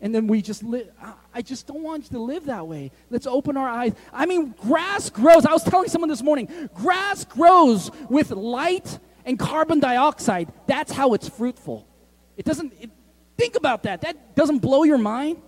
[0.00, 0.88] And then we just live.
[1.32, 2.90] I just don't want you to live that way.
[3.08, 3.92] Let's open our eyes.
[4.12, 5.46] I mean, grass grows.
[5.46, 10.52] I was telling someone this morning grass grows with light and carbon dioxide.
[10.66, 11.86] That's how it's fruitful.
[12.36, 12.90] It doesn't, it,
[13.36, 14.02] think about that.
[14.02, 15.40] That doesn't blow your mind.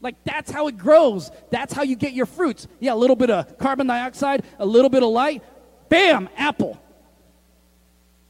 [0.00, 1.30] Like that's how it grows.
[1.50, 2.66] That's how you get your fruits.
[2.80, 5.42] Yeah, a little bit of carbon dioxide, a little bit of light,
[5.88, 6.82] bam, apple.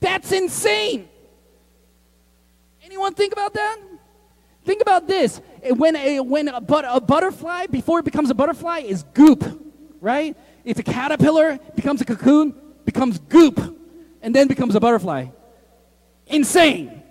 [0.00, 1.09] That's insane.
[2.84, 3.78] Anyone think about that?
[4.64, 5.40] Think about this.
[5.70, 9.44] When a, when a, but, a butterfly, before it becomes a butterfly, is goop,
[10.00, 10.36] right?
[10.64, 13.78] It's a caterpillar, becomes a cocoon, becomes goop,
[14.20, 15.26] and then becomes a butterfly.
[16.26, 17.01] Insane.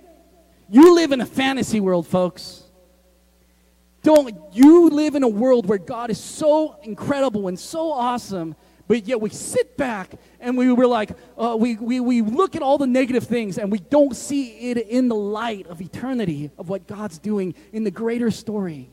[0.71, 2.63] You live in a fantasy world, folks.
[4.03, 8.55] Don't you live in a world where God is so incredible and so awesome,
[8.87, 12.61] but yet we sit back and we were like, uh, we, we, we look at
[12.61, 16.69] all the negative things and we don't see it in the light of eternity of
[16.69, 18.89] what God's doing in the greater story.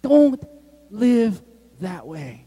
[0.00, 0.40] Don't
[0.90, 1.42] live
[1.80, 2.46] that way.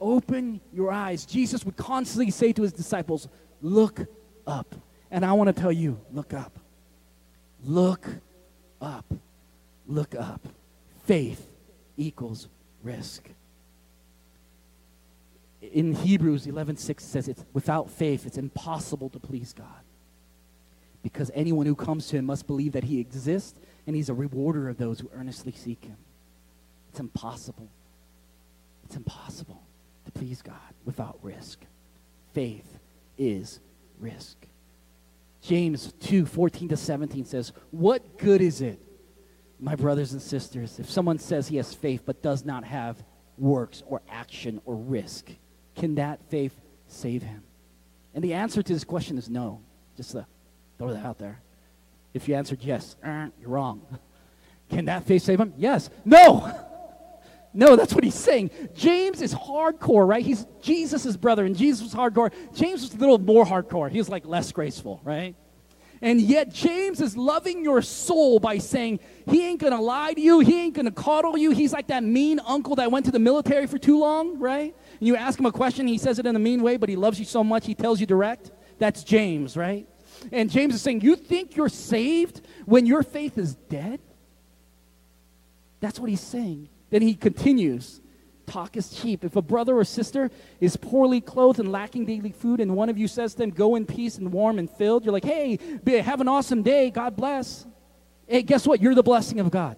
[0.00, 1.24] Open your eyes.
[1.24, 3.28] Jesus would constantly say to his disciples,
[3.60, 4.00] Look
[4.48, 4.74] up.
[5.12, 6.58] And I want to tell you, look up.
[7.64, 8.06] Look
[8.80, 9.06] up.
[9.86, 10.40] Look up
[11.04, 11.48] faith
[11.96, 12.48] equals
[12.82, 13.28] risk.
[15.60, 19.84] In Hebrews 11:6 says it's without faith it's impossible to please God.
[21.02, 24.68] Because anyone who comes to him must believe that he exists and he's a rewarder
[24.68, 25.96] of those who earnestly seek him.
[26.88, 27.68] It's impossible.
[28.84, 29.62] It's impossible
[30.04, 31.60] to please God without risk.
[32.32, 32.78] Faith
[33.18, 33.60] is
[33.98, 34.36] risk.
[35.42, 38.80] James 2 14 to 17 says, What good is it
[39.62, 43.02] my brothers and sisters, if someone says he has faith but does not have
[43.38, 45.30] works or action or risk,
[45.76, 47.44] can that faith save him?
[48.12, 49.60] And the answer to this question is no.
[49.96, 50.16] Just
[50.78, 51.40] throw that out there.
[52.12, 53.82] If you answered yes, you're wrong.
[54.68, 55.54] Can that faith save him?
[55.56, 55.90] Yes.
[56.04, 56.52] No.
[57.54, 58.50] No, that's what he's saying.
[58.74, 60.24] James is hardcore, right?
[60.24, 62.32] He's Jesus' brother, and Jesus was hardcore.
[62.54, 63.90] James was a little more hardcore.
[63.90, 65.34] He was like less graceful, right?
[66.00, 68.98] And yet, James is loving your soul by saying,
[69.28, 71.52] He ain't gonna lie to you, He ain't gonna coddle you.
[71.52, 74.74] He's like that mean uncle that went to the military for too long, right?
[74.98, 76.96] And you ask him a question, he says it in a mean way, but he
[76.96, 78.50] loves you so much, he tells you direct.
[78.78, 79.86] That's James, right?
[80.32, 84.00] And James is saying, You think you're saved when your faith is dead?
[85.80, 86.68] That's what he's saying.
[86.92, 88.02] Then he continues
[88.46, 89.24] talk is cheap.
[89.24, 90.30] If a brother or sister
[90.60, 93.76] is poorly clothed and lacking daily food, and one of you says to them, Go
[93.76, 96.90] in peace and warm and filled, you're like, Hey, have an awesome day.
[96.90, 97.66] God bless.
[98.26, 98.80] Hey, guess what?
[98.80, 99.76] You're the blessing of God.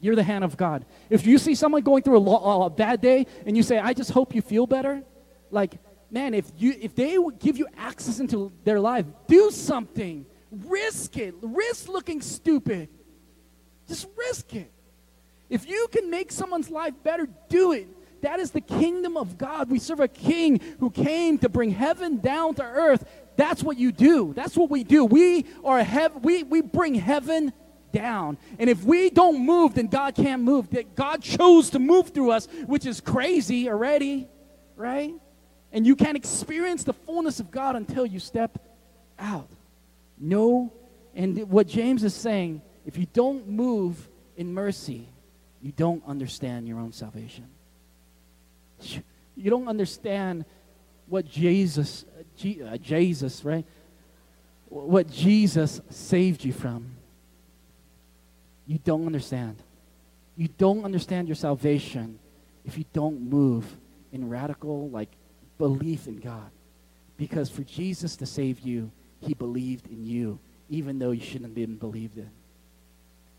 [0.00, 0.86] You're the hand of God.
[1.10, 3.92] If you see someone going through a, lo- a bad day and you say, I
[3.92, 5.02] just hope you feel better,
[5.50, 5.78] like,
[6.10, 10.26] man, if, you, if they give you access into their life, do something.
[10.50, 11.34] Risk it.
[11.40, 12.88] Risk looking stupid.
[13.88, 14.73] Just risk it.
[15.48, 17.88] If you can make someone's life better, do it.
[18.22, 19.70] That is the kingdom of God.
[19.70, 23.04] We serve a king who came to bring heaven down to earth.
[23.36, 24.32] That's what you do.
[24.32, 25.04] That's what we do.
[25.04, 26.22] We are heaven.
[26.22, 27.52] We, we bring heaven
[27.92, 28.38] down.
[28.58, 30.70] And if we don't move, then God can't move.
[30.70, 34.28] That God chose to move through us, which is crazy already,
[34.76, 35.14] right?
[35.72, 38.58] And you can't experience the fullness of God until you step
[39.18, 39.50] out.
[40.18, 40.72] No.
[41.14, 45.08] And what James is saying, if you don't move in mercy,
[45.64, 47.46] you don't understand your own salvation.
[49.34, 50.44] You don't understand
[51.06, 53.64] what Jesus, uh, Jesus, right?
[54.68, 56.90] What Jesus saved you from.
[58.66, 59.56] You don't understand.
[60.36, 62.18] You don't understand your salvation
[62.66, 63.64] if you don't move
[64.12, 65.12] in radical, like,
[65.56, 66.50] belief in God.
[67.16, 68.90] Because for Jesus to save you,
[69.20, 70.38] he believed in you,
[70.68, 72.30] even though you shouldn't have been believed in.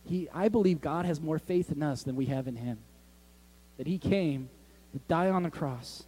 [0.05, 2.77] He, I believe God has more faith in us than we have in him.
[3.77, 4.49] That he came
[4.93, 6.03] to die on the cross.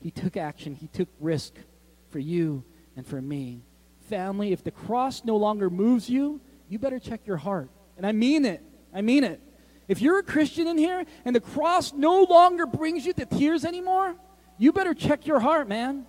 [0.00, 0.74] He took action.
[0.74, 1.54] He took risk
[2.10, 2.64] for you
[2.96, 3.60] and for me.
[4.08, 7.68] Family, if the cross no longer moves you, you better check your heart.
[7.96, 8.62] And I mean it.
[8.94, 9.40] I mean it.
[9.88, 13.64] If you're a Christian in here and the cross no longer brings you to tears
[13.64, 14.16] anymore,
[14.58, 16.06] you better check your heart, man.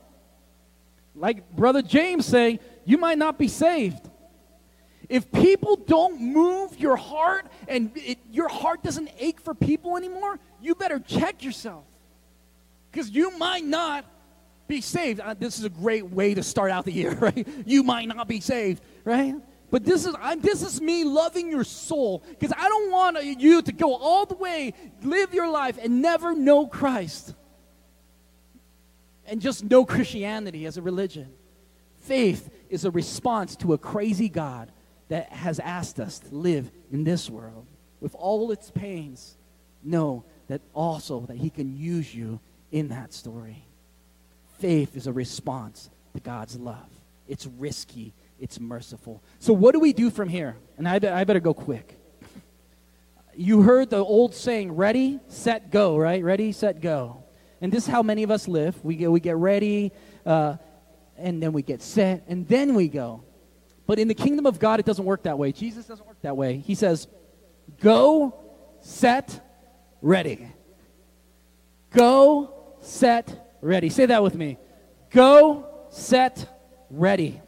[1.14, 4.07] Like Brother James saying, you might not be saved.
[5.10, 10.40] If people don't move your heart and it, your heart doesn't ache for people anymore,
[10.62, 11.86] you better check yourself.
[12.92, 14.06] Because you might not
[14.68, 15.22] be saved.
[15.22, 17.48] Uh, this is a great way to start out the year, right?
[17.66, 19.36] You might not be saved, right?
[19.70, 23.62] But this is I'm, this is me loving your soul because I don't want you
[23.62, 27.34] to go all the way, live your life, and never know Christ,
[29.26, 31.34] and just know Christianity as a religion.
[32.02, 34.72] Faith is a response to a crazy God
[35.10, 37.66] that has asked us to live in this world
[38.02, 39.38] with all its pains,
[39.84, 42.40] know that also that he can use you
[42.72, 43.64] in that story.
[44.60, 46.90] Faith is a response to God's love.
[47.28, 49.22] It's risky, it's merciful.
[49.40, 50.56] So what do we do from here?
[50.78, 51.98] And I, be- I better go quick.
[53.36, 56.24] You heard the old saying, ready, set, go, right?
[56.24, 57.24] Ready, set, go.
[57.62, 58.84] And this is how many of us live.
[58.84, 59.92] We get, we get ready,
[60.26, 60.58] uh,
[61.18, 63.24] and then we get set, and then we go.
[63.88, 65.54] But in the kingdom of God, it doesn't work that way.
[65.54, 66.58] Jesus doesn't work that way.
[66.58, 67.08] He says,
[67.80, 68.36] Go,
[68.82, 69.42] set,
[70.02, 70.48] ready.
[71.92, 73.90] Go, set, ready.
[73.90, 74.58] Say that with me.
[75.10, 76.54] Go, set,
[76.90, 77.42] ready.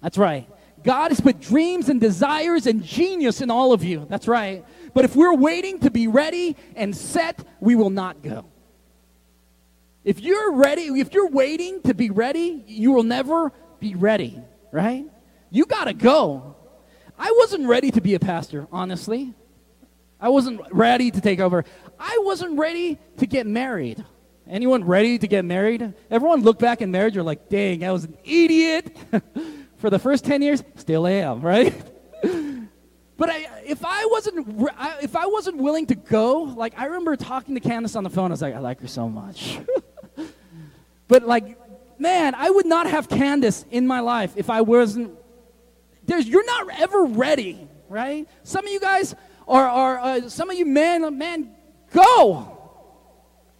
[0.00, 0.48] That's right.
[0.84, 4.06] God has put dreams and desires and genius in all of you.
[4.08, 4.64] That's right.
[4.94, 8.46] But if we're waiting to be ready and set, we will not go.
[10.04, 14.40] If you're ready, if you're waiting to be ready, you will never be ready,
[14.72, 15.06] right?
[15.52, 16.56] You got to go.
[17.18, 19.34] I wasn't ready to be a pastor, honestly.
[20.18, 21.66] I wasn't ready to take over.
[22.00, 24.02] I wasn't ready to get married.
[24.48, 25.92] Anyone ready to get married?
[26.10, 28.96] Everyone look back in marriage, you're like, dang, I was an idiot.
[29.76, 31.74] For the first 10 years, still am, right?
[33.18, 34.70] but I, if I wasn't
[35.02, 38.30] if I wasn't willing to go, like I remember talking to Candace on the phone,
[38.30, 39.58] I was like, I like her so much.
[41.08, 41.58] but like,
[42.00, 45.18] man, I would not have Candace in my life if I wasn't
[46.04, 48.28] there's, you're not ever ready, right?
[48.42, 49.14] Some of you guys
[49.46, 51.54] are, are uh, some of you men, man,
[51.92, 52.58] go.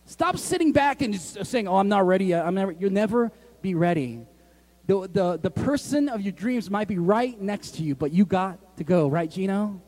[0.06, 2.44] Stop sitting back and just saying, oh, I'm not ready yet.
[2.44, 3.32] I'm never, you'll never
[3.62, 4.26] be ready.
[4.86, 8.24] The, the, the person of your dreams might be right next to you, but you
[8.24, 9.80] got to go, right, Gino?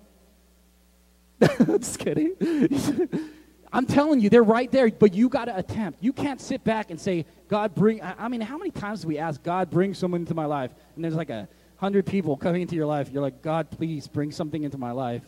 [1.66, 2.34] just kidding.
[3.72, 5.98] I'm telling you, they're right there, but you got to attempt.
[6.00, 8.00] You can't sit back and say, God, bring.
[8.02, 10.70] I I mean, how many times do we ask, God, bring someone into my life?
[10.94, 11.48] And there's like a
[11.84, 13.10] hundred people coming into your life.
[13.12, 15.22] You're like, God, please bring something into my life.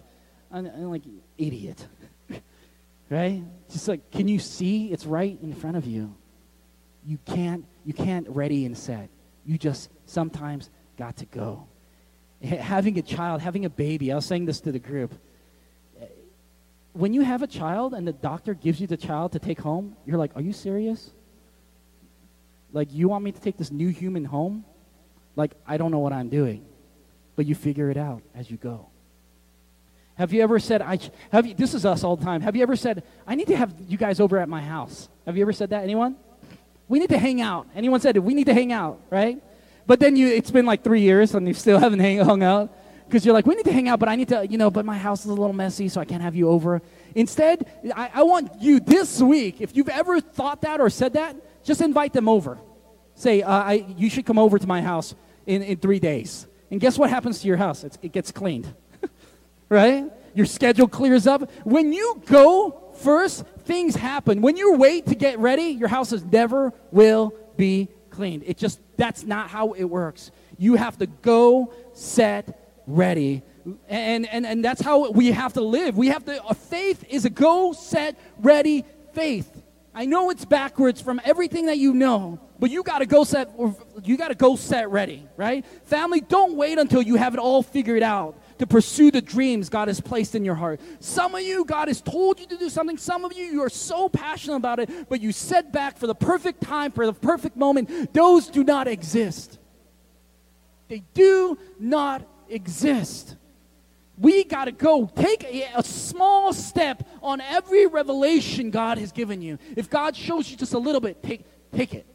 [0.51, 1.03] And I'm like,
[1.37, 1.87] idiot.
[3.11, 3.43] right?
[3.71, 6.15] Just like, can you see it's right in front of you?
[7.07, 9.11] You can't, you can't ready and set.
[9.45, 11.69] You just sometimes got to go.
[12.43, 15.13] Having a child, having a baby, I was saying this to the group.
[16.95, 19.95] When you have a child and the doctor gives you the child to take home,
[20.07, 21.11] you're like, are you serious?
[22.73, 24.65] Like, you want me to take this new human home?
[25.37, 26.65] Like, I don't know what I'm doing.
[27.37, 28.89] But you figure it out as you go.
[30.17, 30.99] Have you ever said, I,
[31.31, 32.41] have you, this is us all the time.
[32.41, 35.11] Have you ever said, I need to have you guys over at my house?
[35.27, 35.83] Have you ever said that?
[35.83, 36.17] Anyone?
[36.89, 37.67] We need to hang out.
[37.75, 38.21] Anyone said it?
[38.21, 39.43] We need to hang out, right?
[39.87, 42.73] But then you, it's been like three years and you still haven't hang, hung out
[43.07, 44.85] because you're like, we need to hang out, but I need to, you know, but
[44.85, 46.81] my house is a little messy, so I can't have you over.
[47.15, 51.37] Instead, I, I want you this week, if you've ever thought that or said that,
[51.63, 52.59] just invite them over.
[53.15, 55.15] Say, uh, I, you should come over to my house
[55.47, 56.47] in, in three days.
[56.71, 57.85] And guess what happens to your house?
[57.85, 58.73] It's, it gets cleaned.
[59.69, 60.11] right?
[60.35, 61.51] Your schedule clears up.
[61.65, 64.43] When you go first, things happen.
[64.43, 68.43] When you wait to get ready, your house is never will be cleaned.
[68.47, 70.31] It just that's not how it works.
[70.59, 73.43] You have to go set ready.
[73.89, 75.97] And and and that's how we have to live.
[75.97, 79.63] We have to a faith is a go set ready faith.
[79.95, 83.51] I know it's backwards from everything that you know, but you got to go set
[84.05, 85.65] you got to go set ready, right?
[85.85, 89.89] Family, don't wait until you have it all figured out to pursue the dreams God
[89.89, 90.81] has placed in your heart.
[91.01, 92.97] Some of you, God has told you to do something.
[92.97, 96.15] Some of you, you are so passionate about it, but you set back for the
[96.15, 98.13] perfect time, for the perfect moment.
[98.15, 99.59] Those do not exist.
[100.89, 103.37] They do not exist.
[104.19, 109.43] We got to go take a, a small step on every revelation God has given
[109.43, 109.59] you.
[109.77, 112.07] If God shows you just a little bit, take, take it.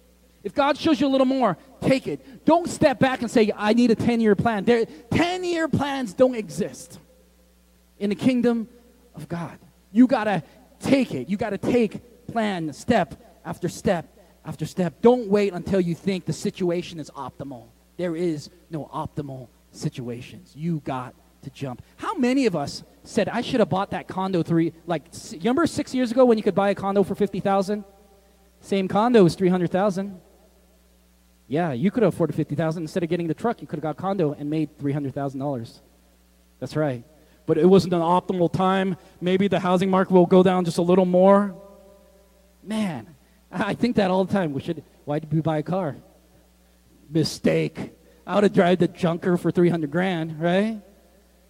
[0.43, 2.45] If God shows you a little more, take it.
[2.45, 4.65] Don't step back and say, I need a 10 year plan.
[4.65, 6.99] 10 year plans don't exist
[7.99, 8.67] in the kingdom
[9.15, 9.57] of God.
[9.91, 10.43] You got to
[10.79, 11.29] take it.
[11.29, 13.15] You got to take plan step
[13.45, 15.01] after step after step.
[15.01, 17.65] Don't wait until you think the situation is optimal.
[17.97, 20.53] There is no optimal situations.
[20.55, 21.13] You got
[21.43, 21.81] to jump.
[21.97, 25.93] How many of us said, I should have bought that condo three, like, remember six
[25.93, 27.83] years ago when you could buy a condo for 50000
[28.61, 30.19] Same condo was 300000
[31.51, 33.59] yeah, you could have afforded fifty thousand instead of getting the truck.
[33.59, 35.81] You could have got a condo and made three hundred thousand dollars.
[36.61, 37.03] That's right.
[37.45, 38.95] But it wasn't an optimal time.
[39.19, 41.53] Maybe the housing market will go down just a little more.
[42.63, 43.13] Man,
[43.51, 44.53] I think that all the time.
[44.53, 44.81] We should.
[45.03, 45.97] Why did we buy a car?
[47.09, 47.97] Mistake.
[48.25, 50.79] I would have drive the junker for three hundred grand, right?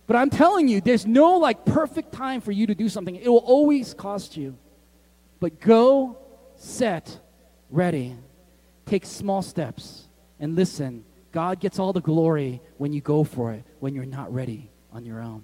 [0.08, 3.16] But I'm telling you, there's no like perfect time for you to do something.
[3.16, 4.58] It will always cost you.
[5.40, 6.18] But go,
[6.56, 7.20] set,
[7.70, 8.16] ready
[8.92, 10.08] take small steps
[10.40, 11.06] and listen.
[11.32, 15.06] God gets all the glory when you go for it, when you're not ready on
[15.06, 15.44] your own.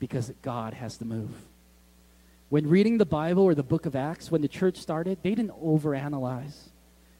[0.00, 1.30] Because God has to move.
[2.48, 5.62] When reading the Bible or the book of Acts, when the church started, they didn't
[5.62, 6.70] overanalyze.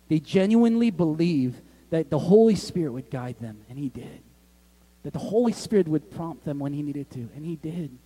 [0.09, 4.21] They genuinely believed that the Holy Spirit would guide them, and He did.
[5.05, 7.97] That the Holy Spirit would prompt them when He needed to, and He did.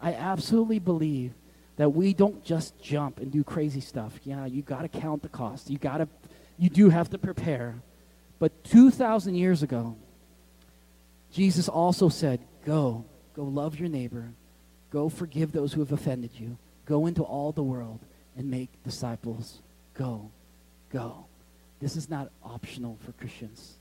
[0.00, 1.34] I absolutely believe
[1.76, 4.18] that we don't just jump and do crazy stuff.
[4.24, 5.70] Yeah, you got to count the cost.
[5.70, 6.08] You got to
[6.58, 7.76] you do have to prepare.
[8.38, 9.96] But 2000 years ago,
[11.32, 13.04] Jesus also said, "Go,
[13.34, 14.32] go love your neighbor.
[14.90, 16.56] Go forgive those who have offended you.
[16.86, 18.00] Go into all the world
[18.36, 19.60] and make disciples.
[19.94, 20.30] Go.
[20.90, 21.26] Go."
[21.78, 23.74] This is not optional for Christians.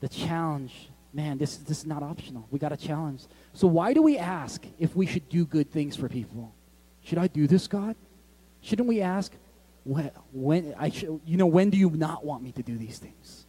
[0.00, 2.46] The challenge man, this, this is not optional.
[2.50, 3.22] We got a challenge.
[3.52, 6.54] So why do we ask if we should do good things for people?
[7.02, 7.96] Should I do this, God?
[8.60, 9.32] Shouldn't we ask
[9.84, 12.98] when, when I should, you know, when do you not want me to do these
[12.98, 13.46] things?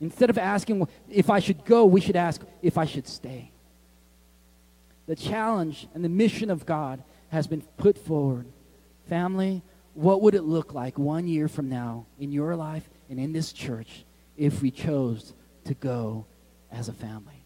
[0.00, 3.50] Instead of asking if I should go, we should ask if I should stay.
[5.06, 8.46] The challenge and the mission of God has been put forward.
[9.08, 9.62] Family,
[9.94, 13.52] what would it look like one year from now in your life and in this
[13.52, 14.04] church
[14.36, 16.26] if we chose to go
[16.72, 17.44] as a family.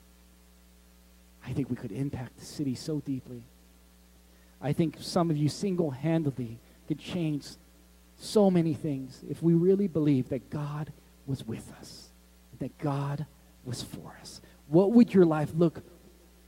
[1.47, 3.43] I think we could impact the city so deeply.
[4.61, 6.59] I think some of you single handedly
[6.89, 7.47] could change
[8.19, 10.93] so many things if we really believe that God
[11.27, 12.09] was with us,
[12.61, 13.27] that God
[13.65, 14.41] was for us.
[14.69, 15.83] What would your life look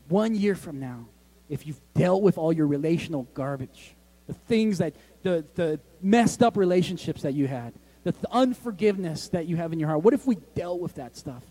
[0.09, 1.07] one year from now
[1.49, 3.95] if you've dealt with all your relational garbage?
[4.27, 7.75] The things that, the, the messed up relationships that you had,
[8.05, 10.03] the th- unforgiveness that you have in your heart.
[10.03, 11.43] What if we dealt with that stuff?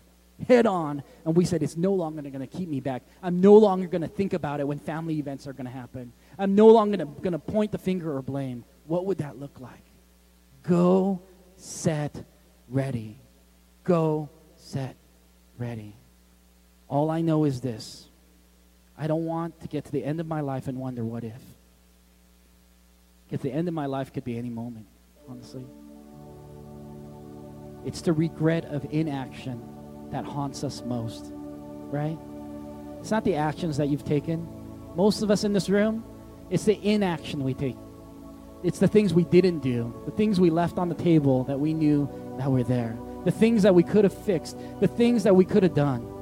[0.46, 3.54] Head on and we said it's no longer going to keep me back i'm no
[3.54, 6.66] longer going to think about it when family events are going to happen I'm no
[6.68, 8.64] longer going to point the finger or blame.
[8.86, 9.84] What would that look like?
[10.62, 11.22] Go,
[11.56, 12.24] set,
[12.68, 13.18] ready.
[13.84, 14.96] Go, set,
[15.58, 15.96] ready.
[16.88, 18.08] All I know is this
[18.98, 21.42] I don't want to get to the end of my life and wonder what if.
[23.26, 24.86] Because the end of my life could be any moment,
[25.28, 25.66] honestly.
[27.84, 29.62] It's the regret of inaction
[30.10, 31.32] that haunts us most,
[31.90, 32.18] right?
[33.00, 34.46] It's not the actions that you've taken.
[34.96, 36.04] Most of us in this room,
[36.50, 37.76] it's the inaction we take.
[38.62, 41.74] It's the things we didn't do, the things we left on the table that we
[41.74, 45.44] knew that were there, the things that we could have fixed, the things that we
[45.44, 46.12] could have done.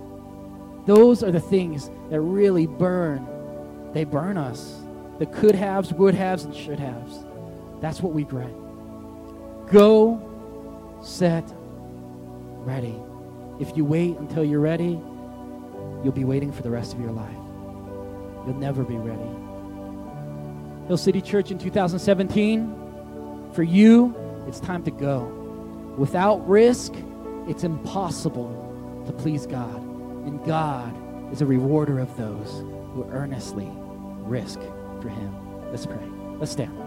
[0.87, 3.26] Those are the things that really burn.
[3.95, 4.80] They burn us.
[5.18, 7.24] The could haves, would haves, and should haves.
[7.80, 8.53] That's what we regret.
[9.70, 10.20] Go,
[11.03, 11.45] set,
[12.64, 13.01] ready.
[13.61, 15.00] If you wait until you're ready,
[16.02, 17.36] you'll be waiting for the rest of your life.
[18.46, 19.30] You'll never be ready.
[20.86, 24.14] Hill City Church in 2017, for you,
[24.46, 25.24] it's time to go.
[25.96, 26.92] Without risk,
[27.48, 29.82] it's impossible to please God.
[30.26, 30.92] And God
[31.32, 33.70] is a rewarder of those who earnestly
[34.24, 34.61] risk
[35.00, 35.70] for Him.
[35.70, 35.98] Let's pray.
[36.38, 36.84] Let's stand.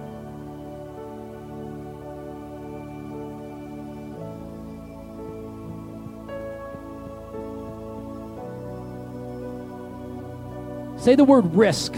[11.08, 11.96] Say the word risk.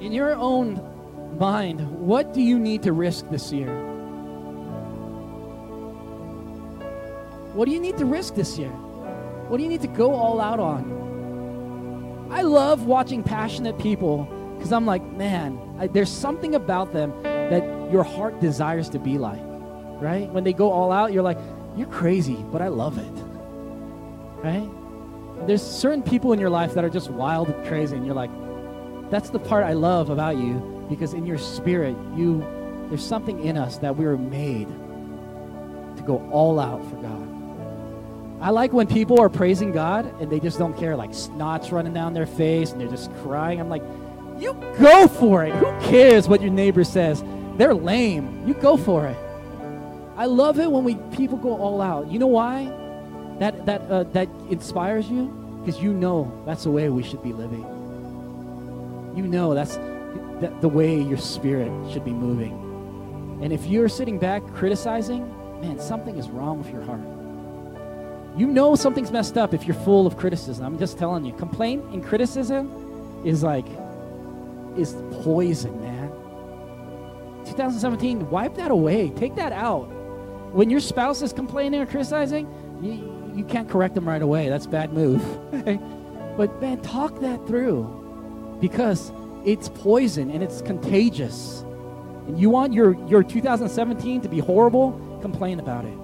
[0.00, 0.80] In your own
[1.38, 3.68] mind, what do you need to risk this year?
[7.52, 8.70] What do you need to risk this year?
[8.70, 12.30] What do you need to go all out on?
[12.30, 14.24] I love watching passionate people
[14.56, 17.62] because I'm like, man, I, there's something about them that
[17.92, 19.42] your heart desires to be like,
[20.00, 20.30] right?
[20.30, 21.36] When they go all out, you're like,
[21.76, 23.21] you're crazy, but I love it,
[24.42, 24.68] right?
[25.46, 28.30] There's certain people in your life that are just wild and crazy, and you're like,
[29.10, 32.44] that's the part I love about you because in your spirit, you
[32.88, 38.42] there's something in us that we were made to go all out for God.
[38.42, 41.94] I like when people are praising God and they just don't care, like snots running
[41.94, 43.60] down their face and they're just crying.
[43.60, 43.82] I'm like,
[44.38, 45.54] you go for it.
[45.54, 47.22] Who cares what your neighbor says?
[47.56, 48.46] They're lame.
[48.46, 49.16] You go for it.
[50.16, 52.10] I love it when we people go all out.
[52.10, 52.64] You know why?
[53.64, 55.26] That that uh, that inspires you
[55.60, 57.62] because you know that's the way we should be living.
[59.16, 59.76] You know that's
[60.40, 62.52] that the way your spirit should be moving.
[63.42, 65.28] And if you're sitting back criticizing,
[65.60, 67.00] man, something is wrong with your heart.
[68.38, 70.64] You know something's messed up if you're full of criticism.
[70.64, 71.32] I'm just telling you.
[71.34, 73.66] Complaint and criticism is like
[74.76, 76.08] is poison, man.
[77.44, 79.10] 2017, wipe that away.
[79.10, 79.84] Take that out.
[80.52, 82.48] When your spouse is complaining or criticizing,
[82.80, 84.48] you, you can't correct them right away.
[84.48, 85.22] That's bad move.
[86.36, 89.12] but man, talk that through because
[89.44, 91.62] it's poison and it's contagious.
[92.26, 95.18] And you want your, your 2017 to be horrible?
[95.20, 95.96] Complain about it.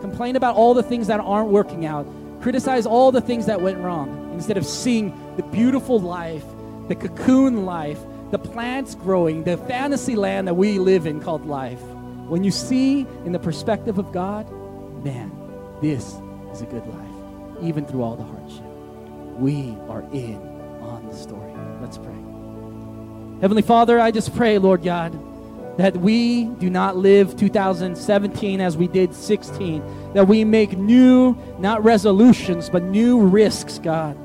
[0.00, 2.06] Complain about all the things that aren't working out.
[2.40, 6.44] Criticize all the things that went wrong instead of seeing the beautiful life,
[6.88, 7.98] the cocoon life,
[8.30, 11.80] the plants growing, the fantasy land that we live in called life.
[12.28, 14.50] When you see in the perspective of God,
[15.04, 15.32] man,
[15.80, 16.16] this
[16.56, 18.64] is a good life, even through all the hardship.
[19.38, 20.36] We are in
[20.80, 21.52] on the story.
[21.82, 22.14] Let's pray.
[23.42, 25.12] Heavenly Father, I just pray, Lord God,
[25.76, 31.84] that we do not live 2017 as we did 16, that we make new, not
[31.84, 34.16] resolutions, but new risks, God.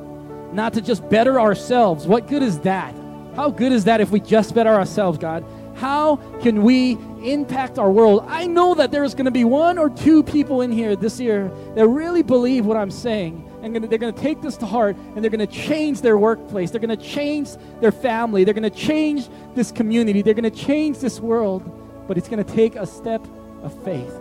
[0.54, 2.08] Not to just better ourselves.
[2.08, 2.96] What good is that?
[3.36, 5.44] How good is that if we just better ourselves, God?
[5.82, 6.92] How can we
[7.24, 8.24] impact our world?
[8.28, 11.52] I know that there's going to be one or two people in here this year
[11.74, 15.24] that really believe what I'm saying and they're going to take this to heart and
[15.24, 16.70] they're going to change their workplace.
[16.70, 17.50] They're going to change
[17.80, 18.44] their family.
[18.44, 20.22] They're going to change this community.
[20.22, 21.64] They're going to change this world.
[22.08, 23.26] But it's going to take a step
[23.64, 24.14] of faith.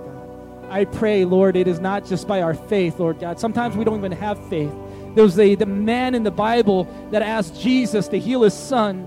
[0.70, 3.38] I pray, Lord, it is not just by our faith, Lord God.
[3.38, 4.72] Sometimes we don't even have faith.
[5.14, 9.06] There was a, the man in the Bible that asked Jesus to heal his son.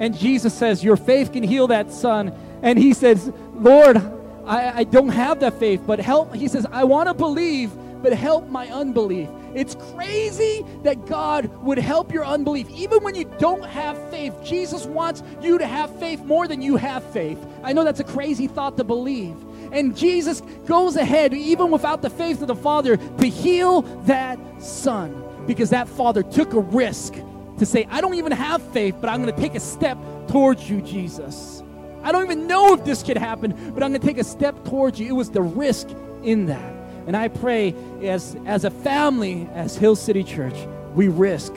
[0.00, 2.32] And Jesus says, Your faith can heal that son.
[2.62, 3.98] And he says, Lord,
[4.46, 6.34] I, I don't have that faith, but help.
[6.34, 7.70] He says, I want to believe,
[8.02, 9.28] but help my unbelief.
[9.54, 12.68] It's crazy that God would help your unbelief.
[12.70, 16.76] Even when you don't have faith, Jesus wants you to have faith more than you
[16.76, 17.38] have faith.
[17.62, 19.36] I know that's a crazy thought to believe.
[19.72, 25.24] And Jesus goes ahead, even without the faith of the Father, to heal that son
[25.46, 27.14] because that father took a risk
[27.60, 30.68] to say, I don't even have faith, but I'm going to take a step towards
[30.68, 31.62] you, Jesus.
[32.02, 34.64] I don't even know if this could happen, but I'm going to take a step
[34.64, 35.06] towards you.
[35.06, 35.88] It was the risk
[36.22, 36.74] in that.
[37.06, 40.54] And I pray as, as a family, as Hill City Church,
[40.94, 41.52] we risk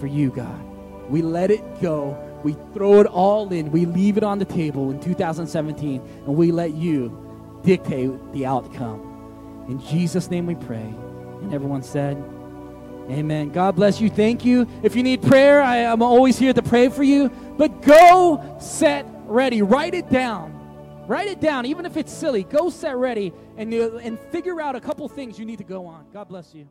[0.00, 0.60] for you, God.
[1.08, 2.18] We let it go.
[2.42, 3.70] We throw it all in.
[3.70, 9.66] We leave it on the table in 2017, and we let you dictate the outcome.
[9.68, 10.92] In Jesus' name we pray.
[11.42, 12.16] And everyone said,
[13.10, 13.50] Amen.
[13.50, 14.08] God bless you.
[14.08, 14.68] Thank you.
[14.84, 17.28] If you need prayer, I, am always here to pray for you.
[17.58, 19.62] But go set ready.
[19.62, 20.56] Write it down.
[21.08, 22.44] Write it down, even if it's silly.
[22.44, 26.06] Go set ready and, and figure out a couple things you need to go on.
[26.12, 26.68] God bless you.